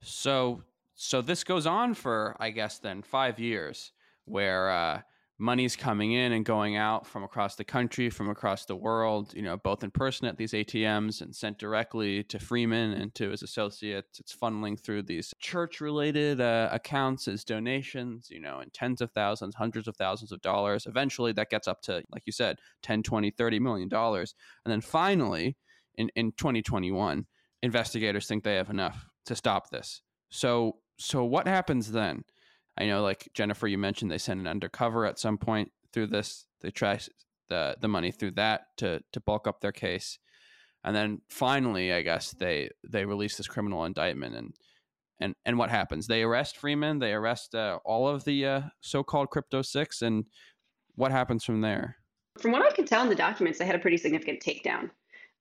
[0.00, 0.62] So,
[0.94, 3.92] so this goes on for, I guess, then five years,
[4.24, 5.00] where uh,
[5.38, 9.42] money's coming in and going out from across the country, from across the world, you
[9.42, 13.42] know, both in person at these ATMs and sent directly to Freeman and to his
[13.42, 14.18] associates.
[14.18, 19.10] It's funneling through these church related uh, accounts as donations, you know, in tens of
[19.12, 20.86] thousands, hundreds of thousands of dollars.
[20.86, 24.34] Eventually that gets up to, like you said, 10, 20, 30 million dollars.
[24.64, 25.56] And then finally,
[25.96, 27.26] in, in 2021,
[27.62, 30.00] investigators think they have enough to stop this.
[30.30, 32.24] So, so what happens then?
[32.78, 36.46] I know, like Jennifer, you mentioned they send an undercover at some point through this.
[36.60, 36.98] They try
[37.48, 40.18] the the money through that to to bulk up their case,
[40.84, 44.54] and then finally, I guess they they release this criminal indictment and.
[45.18, 46.06] And, and what happens?
[46.06, 46.98] They arrest Freeman.
[46.98, 50.26] They arrest uh, all of the uh, so-called Crypto Six, and
[50.96, 51.96] what happens from there?
[52.38, 54.90] From what I can tell in the documents, they had a pretty significant takedown,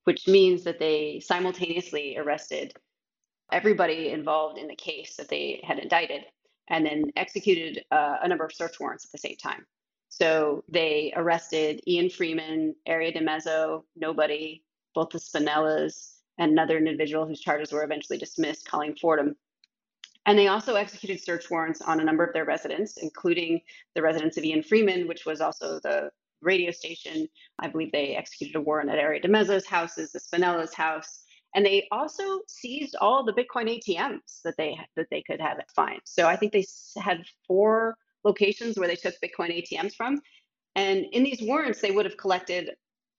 [0.05, 2.73] which means that they simultaneously arrested
[3.51, 6.21] everybody involved in the case that they had indicted
[6.70, 9.66] and then executed uh, a number of search warrants at the same time.
[10.09, 14.63] So they arrested Ian Freeman, Aria DiMezzo, nobody,
[14.93, 19.36] both the Spinellas, and another individual whose charges were eventually dismissed, Colleen Fordham.
[20.26, 23.61] And they also executed search warrants on a number of their residents, including
[23.93, 26.09] the residence of Ian Freeman, which was also the
[26.41, 27.28] radio station.
[27.59, 31.24] I believe they executed a warrant at Aria DiMezzo's house, is the Spinella's house,
[31.55, 35.71] and they also seized all the Bitcoin ATMs that they that they could have it
[35.75, 35.99] find.
[36.03, 36.65] So I think they
[36.97, 40.21] had four locations where they took Bitcoin ATMs from,
[40.75, 42.71] and in these warrants they would have collected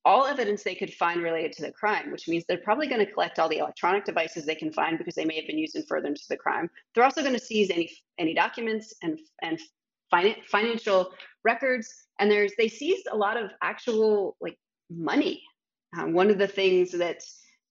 [0.05, 3.11] all evidence they could find related to the crime, which means they're probably going to
[3.11, 5.83] collect all the electronic devices they can find because they may have been used in
[5.83, 6.71] furtherance of the crime.
[6.95, 9.59] They're also going to seize any any documents and and
[10.49, 11.13] financial
[11.43, 11.89] records,
[12.21, 14.59] and there's they seized a lot of actual like
[14.91, 15.43] money.
[15.99, 17.23] Um, one of the things that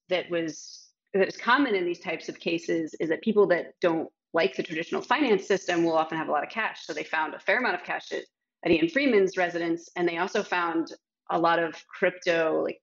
[0.09, 4.09] that was that is common in these types of cases is that people that don't
[4.33, 6.85] like the traditional finance system will often have a lot of cash.
[6.85, 8.23] So they found a fair amount of cash at,
[8.65, 10.93] at Ian Freeman's residence, and they also found
[11.31, 12.81] a lot of crypto like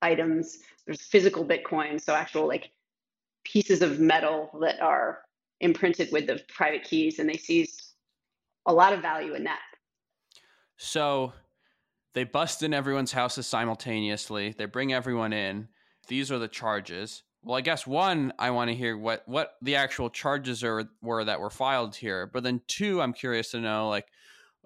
[0.00, 0.58] items.
[0.86, 2.70] There's physical Bitcoin, so actual like
[3.44, 5.20] pieces of metal that are
[5.60, 7.92] imprinted with the private keys, and they seized
[8.64, 9.60] a lot of value in that.
[10.78, 11.32] So
[12.14, 14.54] they bust in everyone's houses simultaneously.
[14.56, 15.68] They bring everyone in.
[16.08, 17.22] These are the charges.
[17.42, 21.24] Well, I guess one, I want to hear what what the actual charges are were
[21.24, 22.26] that were filed here.
[22.26, 24.06] But then two, I'm curious to know like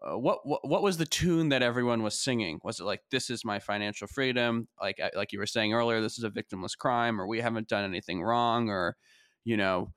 [0.03, 2.59] uh, what, what what was the tune that everyone was singing?
[2.64, 4.68] Was it like "This is my financial freedom"?
[4.80, 7.84] Like like you were saying earlier, this is a victimless crime, or we haven't done
[7.84, 8.97] anything wrong, or
[9.45, 9.93] you know,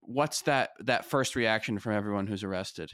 [0.00, 2.92] what's that that first reaction from everyone who's arrested?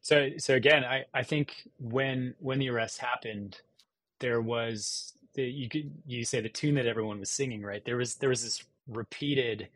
[0.00, 3.60] So so again, I I think when when the arrest happened,
[4.18, 7.84] there was the you could you say the tune that everyone was singing, right?
[7.86, 9.68] There was there was this repeated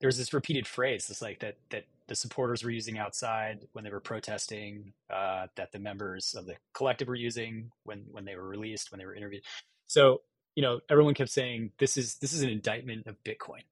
[0.00, 3.84] there was this repeated phrase, this like that that the supporters were using outside when
[3.84, 8.36] they were protesting, uh, that the members of the collective were using when when they
[8.36, 9.42] were released, when they were interviewed.
[9.86, 10.22] So
[10.56, 13.64] you know, everyone kept saying this is this is an indictment of Bitcoin.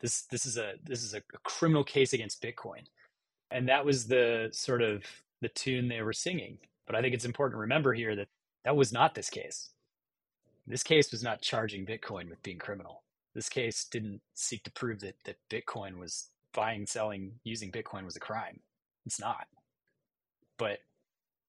[0.00, 2.84] This this is a this is a criminal case against Bitcoin,
[3.50, 5.04] and that was the sort of
[5.40, 6.58] the tune they were singing.
[6.86, 8.28] But I think it's important to remember here that
[8.64, 9.70] that was not this case.
[10.68, 13.02] This case was not charging Bitcoin with being criminal.
[13.34, 18.16] This case didn't seek to prove that that Bitcoin was buying, selling, using Bitcoin was
[18.16, 18.60] a crime.
[19.06, 19.46] It's not.
[20.58, 20.80] But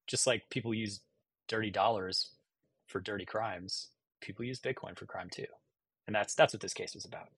[0.06, 1.00] just like people use
[1.48, 2.30] dirty dollars
[2.86, 3.88] for dirty crimes,
[4.22, 5.46] people use Bitcoin for crime too.
[6.06, 7.28] And that's that's what this case was about.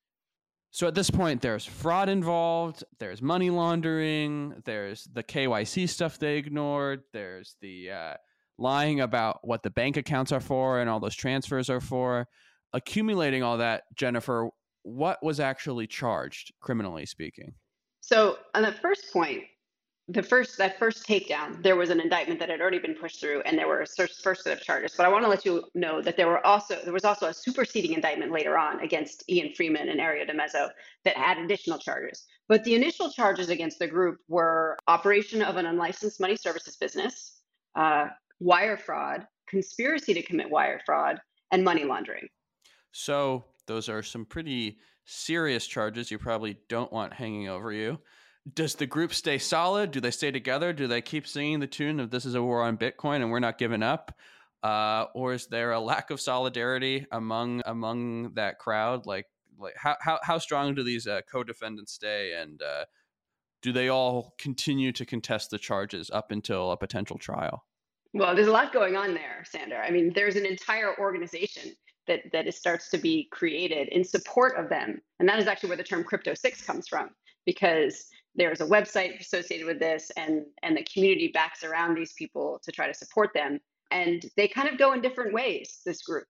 [0.70, 6.38] So at this point, there's fraud involved, there's money laundering, there's the KYC stuff they
[6.38, 8.14] ignored, there's the uh,
[8.62, 12.28] lying about what the bank accounts are for and all those transfers are for.
[12.72, 14.48] Accumulating all that, Jennifer,
[14.82, 17.54] what was actually charged, criminally speaking?
[18.00, 19.44] So on the first point,
[20.08, 23.40] the first that first takedown, there was an indictment that had already been pushed through,
[23.42, 24.94] and there were first set of charges.
[24.96, 27.34] But I want to let you know that there were also there was also a
[27.34, 30.70] superseding indictment later on against Ian Freeman and Aria DiMezzo
[31.04, 32.26] that had additional charges.
[32.48, 37.40] But the initial charges against the group were operation of an unlicensed money services business,
[37.76, 38.08] uh,
[38.42, 41.20] wire fraud, conspiracy to commit wire fraud,
[41.50, 42.26] and money laundering.
[42.92, 47.98] So those are some pretty serious charges you probably don't want hanging over you.
[48.54, 49.92] Does the group stay solid?
[49.92, 50.72] Do they stay together?
[50.72, 53.38] Do they keep singing the tune of "This is a war on Bitcoin" and we're
[53.38, 54.12] not giving up?
[54.62, 59.06] Uh, or is there a lack of solidarity among among that crowd?
[59.06, 59.26] Like,
[59.58, 62.84] like how how, how strong do these uh, co-defendants stay, and uh,
[63.62, 67.64] do they all continue to contest the charges up until a potential trial?
[68.14, 69.78] Well, there's a lot going on there, Sander.
[69.78, 71.72] I mean, there's an entire organization
[72.06, 75.00] that that it starts to be created in support of them.
[75.18, 77.10] And that is actually where the term crypto six comes from
[77.46, 82.60] because there's a website associated with this and and the community backs around these people
[82.64, 83.60] to try to support them.
[83.90, 86.26] And they kind of go in different ways this group.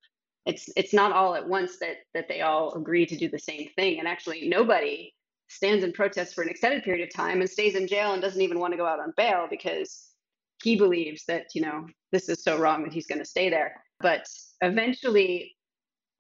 [0.47, 3.69] It's it's not all at once that that they all agree to do the same
[3.77, 3.99] thing.
[3.99, 5.15] And actually nobody
[5.49, 8.41] stands in protest for an extended period of time and stays in jail and doesn't
[8.41, 10.12] even want to go out on bail because
[10.63, 13.83] he believes that you know this is so wrong that he's going to stay there
[14.01, 14.27] but
[14.61, 15.55] eventually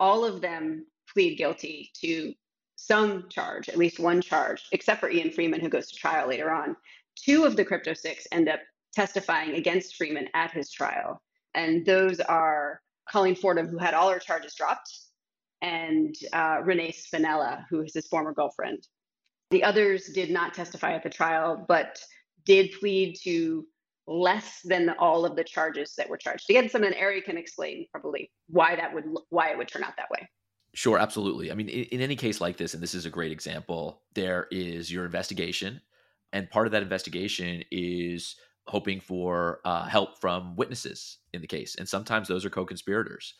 [0.00, 2.34] all of them plead guilty to
[2.76, 6.50] some charge, at least one charge, except for Ian Freeman, who goes to trial later
[6.50, 6.76] on.
[7.16, 8.60] Two of the Crypto Six end up
[8.92, 11.22] testifying against Freeman at his trial.
[11.54, 14.90] And those are Colleen Fordham, who had all her charges dropped,
[15.60, 18.86] and uh, Renee Spinella, who is his former girlfriend.
[19.50, 22.00] The others did not testify at the trial, but
[22.44, 23.64] did plead to
[24.06, 26.50] less than all of the charges that were charged.
[26.50, 30.10] Again, something Ari can explain probably why that would why it would turn out that
[30.10, 30.28] way.
[30.74, 31.52] Sure, absolutely.
[31.52, 34.46] I mean, in, in any case like this, and this is a great example, there
[34.50, 35.80] is your investigation,
[36.32, 38.36] and part of that investigation is
[38.66, 43.34] hoping for uh, help from witnesses in the case, and sometimes those are co-conspirators.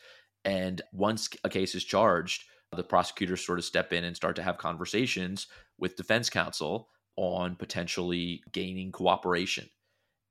[0.44, 2.44] And once a case is charged,
[2.74, 5.46] the prosecutors sort of step in and start to have conversations
[5.78, 9.68] with defense counsel on potentially gaining cooperation.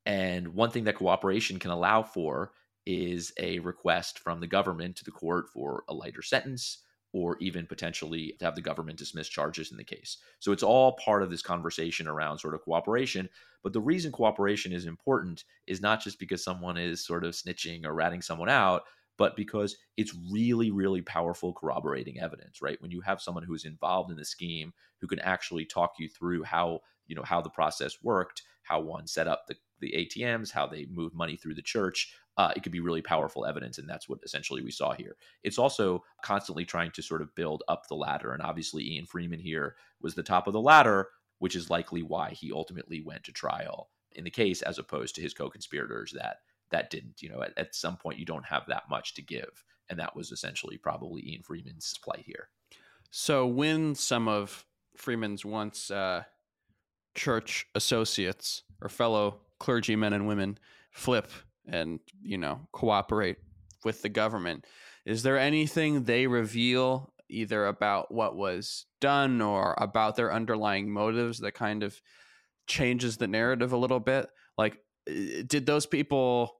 [0.05, 2.51] And one thing that cooperation can allow for
[2.85, 6.79] is a request from the government to the court for a lighter sentence
[7.13, 10.17] or even potentially to have the government dismiss charges in the case.
[10.39, 13.29] So it's all part of this conversation around sort of cooperation.
[13.63, 17.85] But the reason cooperation is important is not just because someone is sort of snitching
[17.85, 18.83] or ratting someone out,
[19.17, 22.81] but because it's really, really powerful corroborating evidence, right?
[22.81, 26.43] When you have someone who's involved in the scheme who can actually talk you through
[26.43, 30.67] how, you know, how the process worked, how one set up the, the ATMs, how
[30.67, 33.77] they moved money through the church, uh, it could be really powerful evidence.
[33.77, 35.17] And that's what essentially we saw here.
[35.43, 38.33] It's also constantly trying to sort of build up the ladder.
[38.33, 41.09] And obviously, Ian Freeman here was the top of the ladder,
[41.39, 45.21] which is likely why he ultimately went to trial in the case as opposed to
[45.21, 46.37] his co conspirators that
[46.71, 47.21] that didn't.
[47.21, 50.15] You know, at, at some point you don't have that much to give, and that
[50.15, 52.49] was essentially probably Ian Freeman's plight here.
[53.11, 54.65] So when some of
[54.95, 56.23] Freeman's once uh,
[57.15, 60.57] church associates or fellow clergymen and women
[60.89, 61.29] flip
[61.67, 63.37] and you know cooperate
[63.85, 64.65] with the government,
[65.05, 71.39] is there anything they reveal either about what was done or about their underlying motives
[71.39, 72.01] that kind of
[72.67, 74.27] changes the narrative a little bit?
[74.57, 76.57] Like, did those people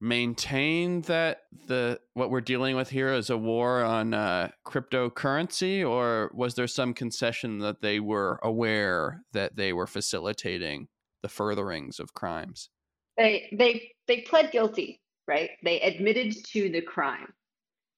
[0.00, 6.32] maintain that the what we're dealing with here is a war on uh, cryptocurrency, or
[6.34, 10.88] was there some concession that they were aware that they were facilitating
[11.22, 12.68] the furtherings of crimes?
[13.16, 15.50] They they they pled guilty, right?
[15.62, 17.32] They admitted to the crime.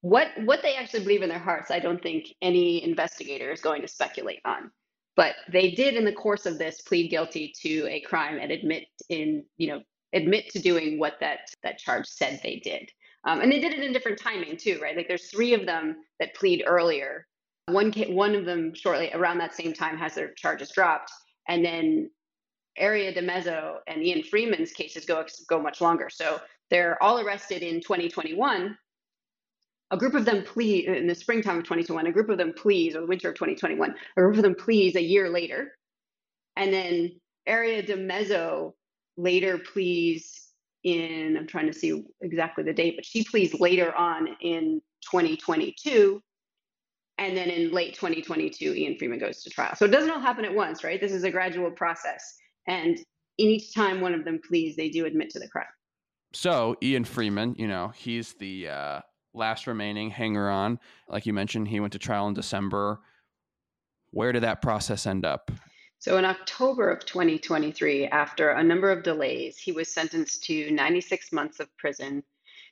[0.01, 3.83] What what they actually believe in their hearts, I don't think any investigator is going
[3.83, 4.71] to speculate on.
[5.15, 8.87] But they did, in the course of this, plead guilty to a crime and admit
[9.09, 12.91] in you know admit to doing what that that charge said they did.
[13.25, 14.97] Um, and they did it in different timing too, right?
[14.97, 17.27] Like there's three of them that plead earlier.
[17.67, 21.13] One one of them shortly around that same time has their charges dropped,
[21.49, 22.11] and then
[22.81, 26.09] Aria DiMezzo and Ian Freeman's cases go go much longer.
[26.11, 28.77] So they're all arrested in 2021.
[29.91, 32.07] A group of them plea in the springtime of 2021.
[32.07, 33.95] A group of them pleas, or the winter of 2021.
[34.17, 35.73] A group of them pleas a year later,
[36.57, 37.13] and then
[37.47, 38.73] Aria DiMezzo
[39.17, 40.49] later pleas
[40.85, 46.23] in, I'm trying to see exactly the date, but she pleads later on in 2022.
[47.19, 49.77] And then in late 2022, Ian Freeman goes to trial.
[49.77, 51.01] So it doesn't all happen at once, right?
[51.01, 52.35] This is a gradual process.
[52.67, 52.99] And
[53.39, 55.67] in each time one of them pleads, they do admit to the crime.
[56.33, 59.01] So Ian Freeman, you know, he's the uh,
[59.35, 60.79] last remaining hanger on.
[61.09, 63.01] Like you mentioned, he went to trial in December.
[64.11, 65.51] Where did that process end up?
[65.99, 71.33] So in October of 2023, after a number of delays, he was sentenced to 96
[71.33, 72.25] months of prison,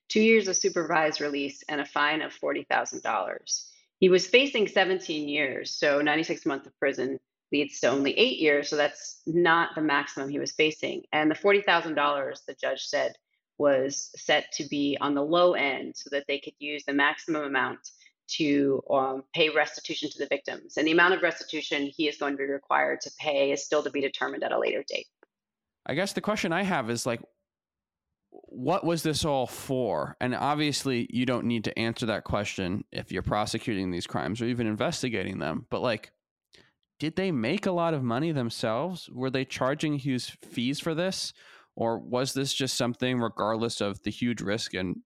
[0.08, 3.64] two years of supervised release, and a fine of $40,000.
[4.00, 7.20] He was facing 17 years, so 96 months of prison
[7.52, 11.02] leads to only eight years, so that's not the maximum he was facing.
[11.12, 13.12] And the $40,000, the judge said,
[13.58, 17.44] was set to be on the low end so that they could use the maximum
[17.44, 17.90] amount
[18.26, 20.76] to um, pay restitution to the victims.
[20.76, 23.82] And the amount of restitution he is going to be required to pay is still
[23.82, 25.08] to be determined at a later date.
[25.86, 27.20] I guess the question I have is like,
[28.30, 30.16] what was this all for?
[30.20, 34.44] And obviously, you don't need to answer that question if you're prosecuting these crimes or
[34.46, 35.66] even investigating them.
[35.70, 36.12] But like,
[37.00, 39.10] did they make a lot of money themselves?
[39.12, 41.32] Were they charging huge fees for this?
[41.74, 44.96] Or was this just something, regardless of the huge risk and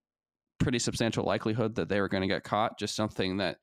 [0.58, 2.78] pretty substantial likelihood that they were going to get caught.
[2.78, 3.58] Just something that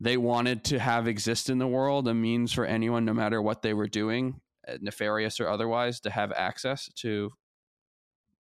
[0.00, 3.62] they wanted to have exist in the world, a means for anyone, no matter what
[3.62, 7.30] they were doing, uh, nefarious or otherwise, to have access to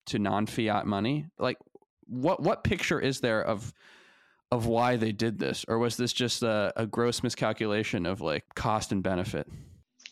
[0.08, 1.28] to non fiat money.
[1.38, 1.58] Like,
[2.06, 3.74] what what picture is there of
[4.52, 8.44] of why they did this, or was this just a, a gross miscalculation of like
[8.56, 9.48] cost and benefit?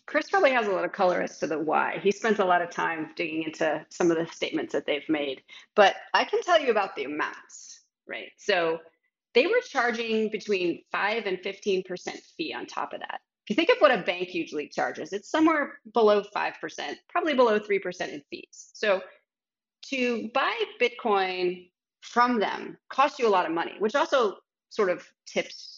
[0.05, 1.99] Chris probably has a lot of color as to the why.
[2.01, 5.43] He spent a lot of time digging into some of the statements that they've made.
[5.75, 8.31] But I can tell you about the amounts, right?
[8.37, 8.79] So
[9.35, 13.19] they were charging between 5 and 15% fee on top of that.
[13.45, 16.53] If you think of what a bank usually charges, it's somewhere below 5%,
[17.07, 18.71] probably below 3% in fees.
[18.73, 19.01] So
[19.89, 21.69] to buy Bitcoin
[22.01, 24.37] from them costs you a lot of money, which also
[24.69, 25.75] sort of tips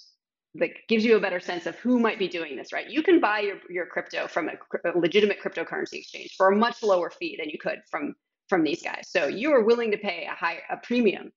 [0.60, 2.89] like gives you a better sense of who might be doing this, right?
[2.89, 6.84] You can buy your, your crypto from a, a legitimate cryptocurrency exchange for a much
[6.84, 8.15] lower fee than you could from
[8.49, 9.07] from these guys.
[9.10, 11.31] So you are willing to pay a high a premium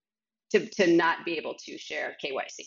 [0.50, 2.66] to to not be able to share KYC.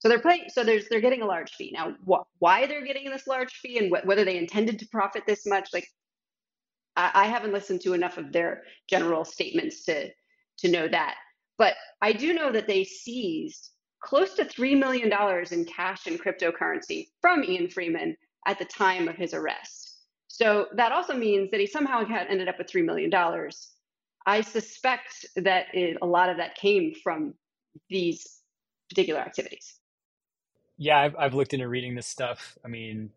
[0.00, 0.46] So they're paying.
[0.48, 1.94] So there's they're getting a large fee now.
[2.08, 5.46] Wh- why they're getting this large fee and wh- whether they intended to profit this
[5.46, 5.88] much, like
[6.96, 10.10] I, I haven't listened to enough of their general statements to
[10.58, 11.16] to know that.
[11.58, 13.70] But I do know that they seized
[14.00, 15.10] close to $3 million
[15.50, 18.16] in cash and cryptocurrency from Ian Freeman
[18.46, 19.96] at the time of his arrest.
[20.28, 23.10] So that also means that he somehow had ended up with $3 million.
[24.26, 27.34] I suspect that it, a lot of that came from
[27.88, 28.40] these
[28.88, 29.78] particular activities.
[30.76, 32.58] Yeah, I've, I've looked into reading this stuff.
[32.64, 33.10] I mean,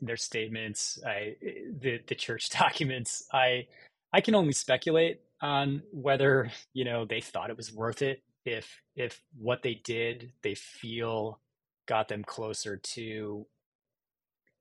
[0.00, 1.36] their statements, I,
[1.80, 3.28] the the church documents.
[3.32, 3.66] I
[4.12, 8.22] I can only speculate on whether you know they thought it was worth it.
[8.46, 11.40] If if what they did they feel
[11.86, 13.46] got them closer to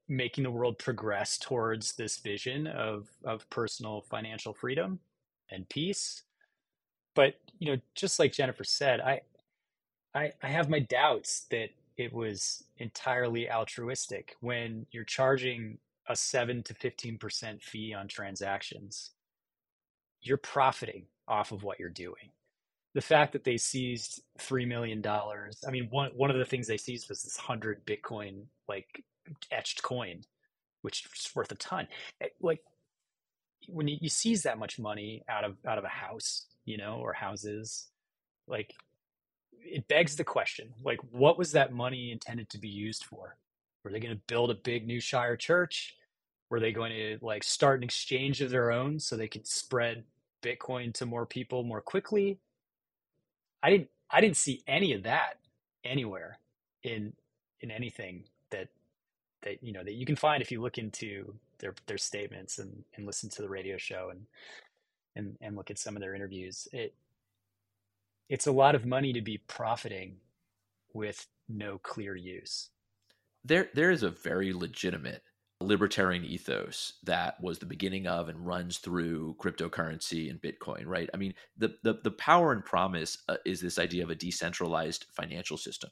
[0.10, 5.00] making the world progress towards this vision of of personal financial freedom
[5.52, 6.24] and peace.
[7.16, 9.22] But you know just like jennifer said i
[10.16, 15.78] i i have my doubts that it was entirely altruistic when you're charging
[16.10, 19.12] a 7 to 15% fee on transactions
[20.22, 22.30] you're profiting off of what you're doing
[22.94, 25.64] the fact that they seized three million dollars.
[25.68, 29.04] I mean, one one of the things they seized was this hundred Bitcoin like
[29.52, 30.24] etched coin,
[30.82, 31.88] which is worth a ton.
[32.22, 32.62] Eh, like
[33.70, 36.96] when you, you seize that much money out of out of a house, you know,
[36.96, 37.88] or houses,
[38.48, 38.74] like
[39.54, 43.38] it begs the question: like, what was that money intended to be used for?
[43.84, 45.96] Were they going to build a big new Shire church?
[46.52, 50.04] Were they going to like start an exchange of their own so they could spread
[50.44, 52.40] Bitcoin to more people more quickly?
[53.64, 55.40] I didn't I didn't see any of that
[55.86, 56.40] anywhere
[56.84, 57.14] in
[57.62, 58.68] in anything that
[59.44, 62.84] that you know that you can find if you look into their their statements and
[62.98, 64.26] and listen to the radio show and
[65.16, 66.68] and and look at some of their interviews.
[66.74, 66.94] It
[68.28, 70.18] it's a lot of money to be profiting
[70.94, 72.72] with no clear use.
[73.46, 75.24] There there is a very legitimate
[75.62, 81.10] libertarian ethos that was the beginning of and runs through cryptocurrency and Bitcoin, right?
[81.14, 85.06] I mean, the the, the power and promise uh, is this idea of a decentralized
[85.12, 85.92] financial system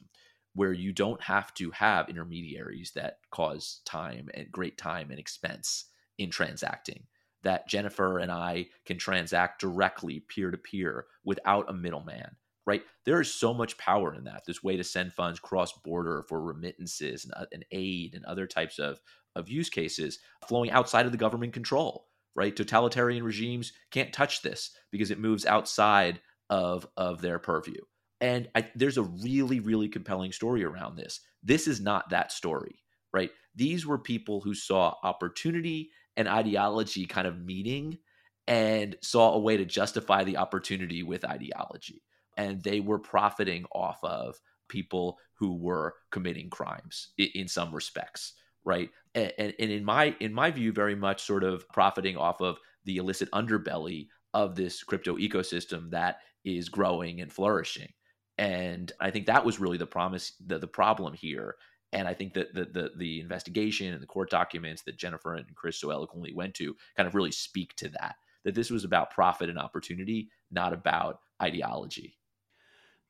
[0.54, 5.86] where you don't have to have intermediaries that cause time and great time and expense
[6.18, 7.04] in transacting.
[7.42, 12.36] That Jennifer and I can transact directly peer to peer without a middleman
[12.66, 12.82] right?
[13.04, 14.44] There is so much power in that.
[14.46, 18.46] This way to send funds cross border for remittances and, uh, and, aid and other
[18.46, 19.00] types of
[19.36, 22.54] of use cases flowing outside of the government control, right?
[22.54, 27.80] Totalitarian regimes can't touch this because it moves outside of, of their purview.
[28.20, 31.20] And I, there's a really, really compelling story around this.
[31.42, 32.82] This is not that story,
[33.14, 33.30] right?
[33.54, 37.98] These were people who saw opportunity and ideology kind of meeting
[38.46, 42.02] and saw a way to justify the opportunity with ideology.
[42.36, 44.36] And they were profiting off of
[44.68, 48.34] people who were committing crimes in, in some respects
[48.64, 48.90] right?
[49.14, 52.96] And, and, in my in my view, very much sort of profiting off of the
[52.96, 57.92] illicit underbelly of this crypto ecosystem that is growing and flourishing.
[58.38, 61.56] And I think that was really the promise, the, the problem here.
[61.92, 65.54] And I think that the, the the investigation and the court documents that Jennifer and
[65.56, 68.16] Chris so eloquently went to kind of really speak to that.
[68.44, 72.16] That this was about profit and opportunity, not about ideology.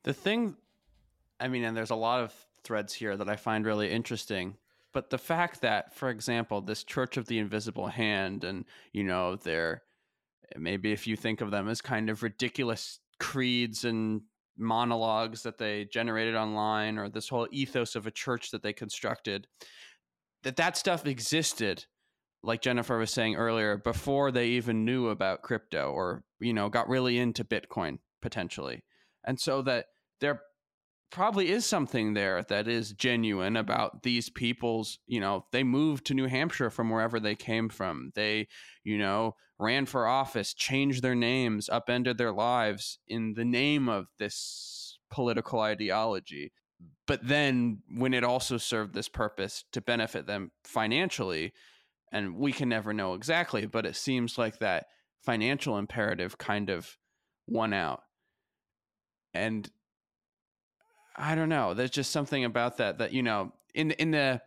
[0.03, 0.55] The thing,
[1.39, 2.33] I mean, and there's a lot of
[2.63, 4.57] threads here that I find really interesting
[4.93, 9.35] but the fact that for example this church of the invisible hand and you know
[9.35, 9.83] they're
[10.57, 14.21] maybe if you think of them as kind of ridiculous creeds and
[14.57, 19.47] monologues that they generated online or this whole ethos of a church that they constructed
[20.43, 21.85] that that stuff existed
[22.43, 26.89] like Jennifer was saying earlier before they even knew about crypto or you know got
[26.89, 28.83] really into bitcoin potentially.
[29.25, 29.85] And so that
[30.19, 30.41] they're
[31.11, 36.13] probably is something there that is genuine about these people's you know they moved to
[36.13, 38.11] new hampshire from wherever they came from.
[38.15, 38.47] They
[38.83, 44.07] you know ran for office changed their names upended their lives in the name of
[44.17, 46.51] this political ideology.
[47.05, 51.53] But then when it also served this purpose to benefit them financially
[52.11, 54.85] and we can never know exactly but it seems like that
[55.23, 56.97] financial imperative kind of
[57.47, 58.01] won out.
[59.33, 59.69] And
[61.15, 61.73] I don't know.
[61.73, 64.41] There's just something about that that you know in in the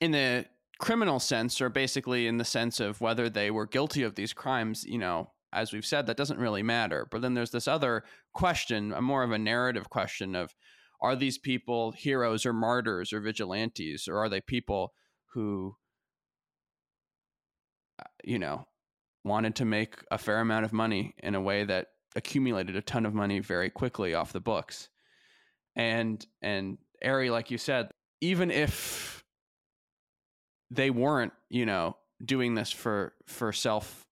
[0.00, 0.46] in the
[0.78, 4.84] criminal sense, or basically in the sense of whether they were guilty of these crimes.
[4.84, 7.06] You know, as we've said, that doesn't really matter.
[7.10, 10.54] But then there's this other question, a more of a narrative question of
[11.00, 14.94] are these people heroes or martyrs or vigilantes or are they people
[15.34, 15.76] who
[18.00, 18.66] uh, you know
[19.22, 23.04] wanted to make a fair amount of money in a way that accumulated a ton
[23.04, 24.88] of money very quickly off the books
[25.76, 27.90] and and Ari like you said
[28.20, 29.24] even if
[30.70, 34.06] they weren't you know doing this for for self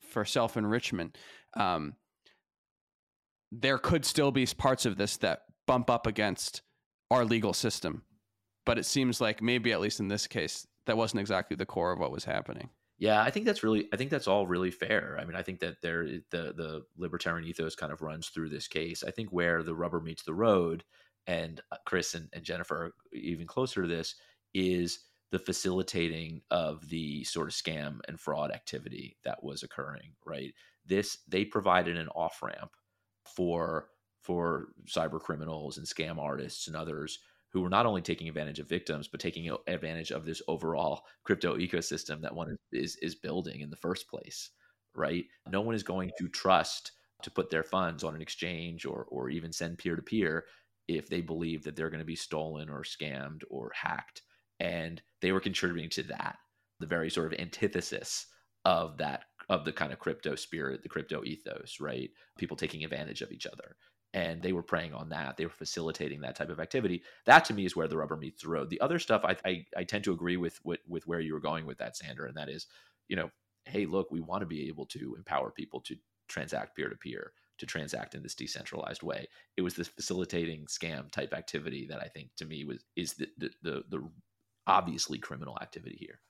[0.00, 1.16] for self enrichment
[1.56, 1.94] um
[3.60, 6.62] there could still be parts of this that bump up against
[7.10, 8.02] our legal system.
[8.66, 11.92] But it seems like maybe at least in this case, that wasn't exactly the core
[11.92, 12.70] of what was happening.
[12.98, 15.18] Yeah, I think that's really I think that's all really fair.
[15.20, 18.68] I mean, I think that there the the libertarian ethos kind of runs through this
[18.68, 19.02] case.
[19.02, 20.84] I think where the rubber meets the road
[21.26, 24.14] and uh, Chris and, and Jennifer are even closer to this
[24.54, 25.00] is
[25.32, 30.54] the facilitating of the sort of scam and fraud activity that was occurring, right?
[30.86, 32.72] This they provided an off ramp
[33.26, 33.88] for
[34.22, 37.18] for cyber criminals and scam artists and others
[37.54, 41.56] who were not only taking advantage of victims but taking advantage of this overall crypto
[41.56, 44.50] ecosystem that one is is building in the first place
[44.94, 45.24] right?
[45.50, 49.30] No one is going to trust to put their funds on an exchange or or
[49.30, 50.44] even send peer to peer
[50.88, 54.22] if they believe that they're going to be stolen or scammed or hacked.
[54.60, 56.36] And they were contributing to that
[56.80, 58.26] the very sort of antithesis
[58.64, 62.10] of that of the kind of crypto spirit the crypto ethos right?
[62.38, 63.76] People taking advantage of each other
[64.14, 65.36] and they were preying on that.
[65.36, 67.02] They were facilitating that type of activity.
[67.26, 68.70] That to me is where the rubber meets the road.
[68.70, 71.40] The other stuff, I I, I tend to agree with, with with where you were
[71.40, 72.66] going with that, Sander, and that is,
[73.08, 73.30] you know,
[73.66, 75.96] hey, look, we want to be able to empower people to
[76.28, 79.26] transact peer to peer, to transact in this decentralized way.
[79.56, 83.28] It was this facilitating scam type activity that I think to me was is the
[83.36, 84.08] the the, the
[84.66, 86.20] obviously criminal activity here.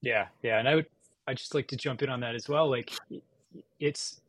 [0.00, 0.86] Yeah, yeah, and I would
[1.26, 2.70] I just like to jump in on that as well.
[2.70, 2.92] Like,
[3.78, 4.20] it's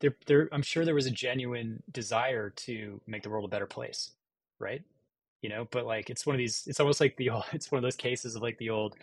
[0.00, 3.66] there, there, I'm sure there was a genuine desire to make the world a better
[3.66, 4.12] place,
[4.58, 4.82] right?
[5.42, 6.64] You know, but like it's one of these.
[6.66, 7.44] It's almost like the old.
[7.52, 8.96] It's one of those cases of like the old,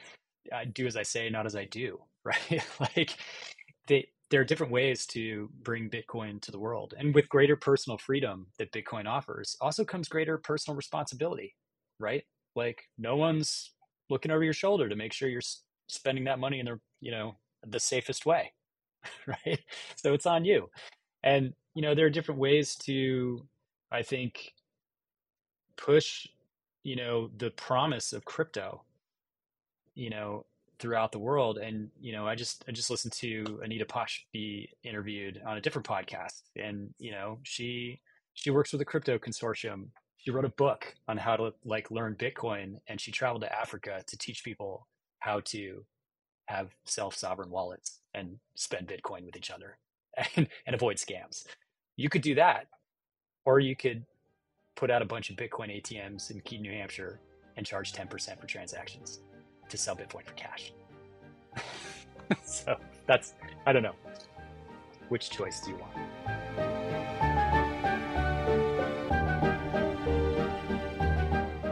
[0.54, 2.64] I do as I say, not as I do, right?
[2.96, 3.18] like
[3.88, 7.98] they, there are different ways to bring Bitcoin to the world, and with greater personal
[7.98, 11.56] freedom that Bitcoin offers, also comes greater personal responsibility,
[12.00, 12.24] right?
[12.56, 13.72] Like no one's
[14.10, 15.42] looking over your shoulder to make sure you're
[15.88, 18.52] spending that money in the you know the safest way
[19.28, 19.60] right?
[19.96, 20.70] So it's on you.
[21.24, 23.46] And, you know, there are different ways to,
[23.92, 24.54] I think,
[25.76, 26.28] push,
[26.84, 28.84] you know, the promise of crypto,
[29.96, 30.46] you know,
[30.80, 31.58] throughout the world.
[31.58, 35.62] And, you know, I just, I just listened to Anita Posch be interviewed on a
[35.62, 36.44] different podcast.
[36.56, 38.00] And, you know, she,
[38.34, 39.88] she works with a crypto consortium.
[40.18, 44.04] She wrote a book on how to like learn Bitcoin and she traveled to Africa
[44.06, 44.88] to teach people
[45.20, 45.84] how to
[46.48, 49.78] have self sovereign wallets and spend Bitcoin with each other
[50.36, 51.46] and, and avoid scams.
[51.96, 52.68] You could do that,
[53.46, 54.04] or you could
[54.76, 57.20] put out a bunch of Bitcoin ATMs in Keene, New Hampshire,
[57.56, 59.22] and charge 10% for transactions
[59.70, 60.72] to sell Bitcoin for cash.
[62.44, 63.34] so that's,
[63.66, 63.96] I don't know.
[65.10, 66.47] Which choice do you want?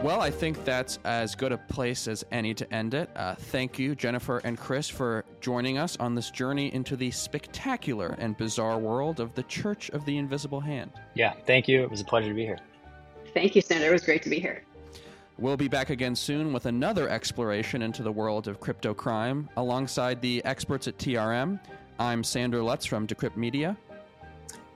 [0.06, 3.10] Well, I think that's as good a place as any to end it.
[3.16, 8.14] Uh, thank you, Jennifer and Chris, for joining us on this journey into the spectacular
[8.20, 10.92] and bizarre world of the Church of the Invisible Hand.
[11.14, 11.82] Yeah, thank you.
[11.82, 12.60] It was a pleasure to be here.
[13.34, 13.88] Thank you, Sander.
[13.88, 14.62] It was great to be here.
[15.38, 20.22] We'll be back again soon with another exploration into the world of crypto crime alongside
[20.22, 21.58] the experts at TRM.
[21.98, 23.76] I'm Sander Lutz from Decrypt Media.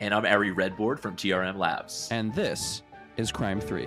[0.01, 2.09] And I'm Ari Redbord from TRM Labs.
[2.11, 2.83] And this
[3.17, 3.87] is Crime 3.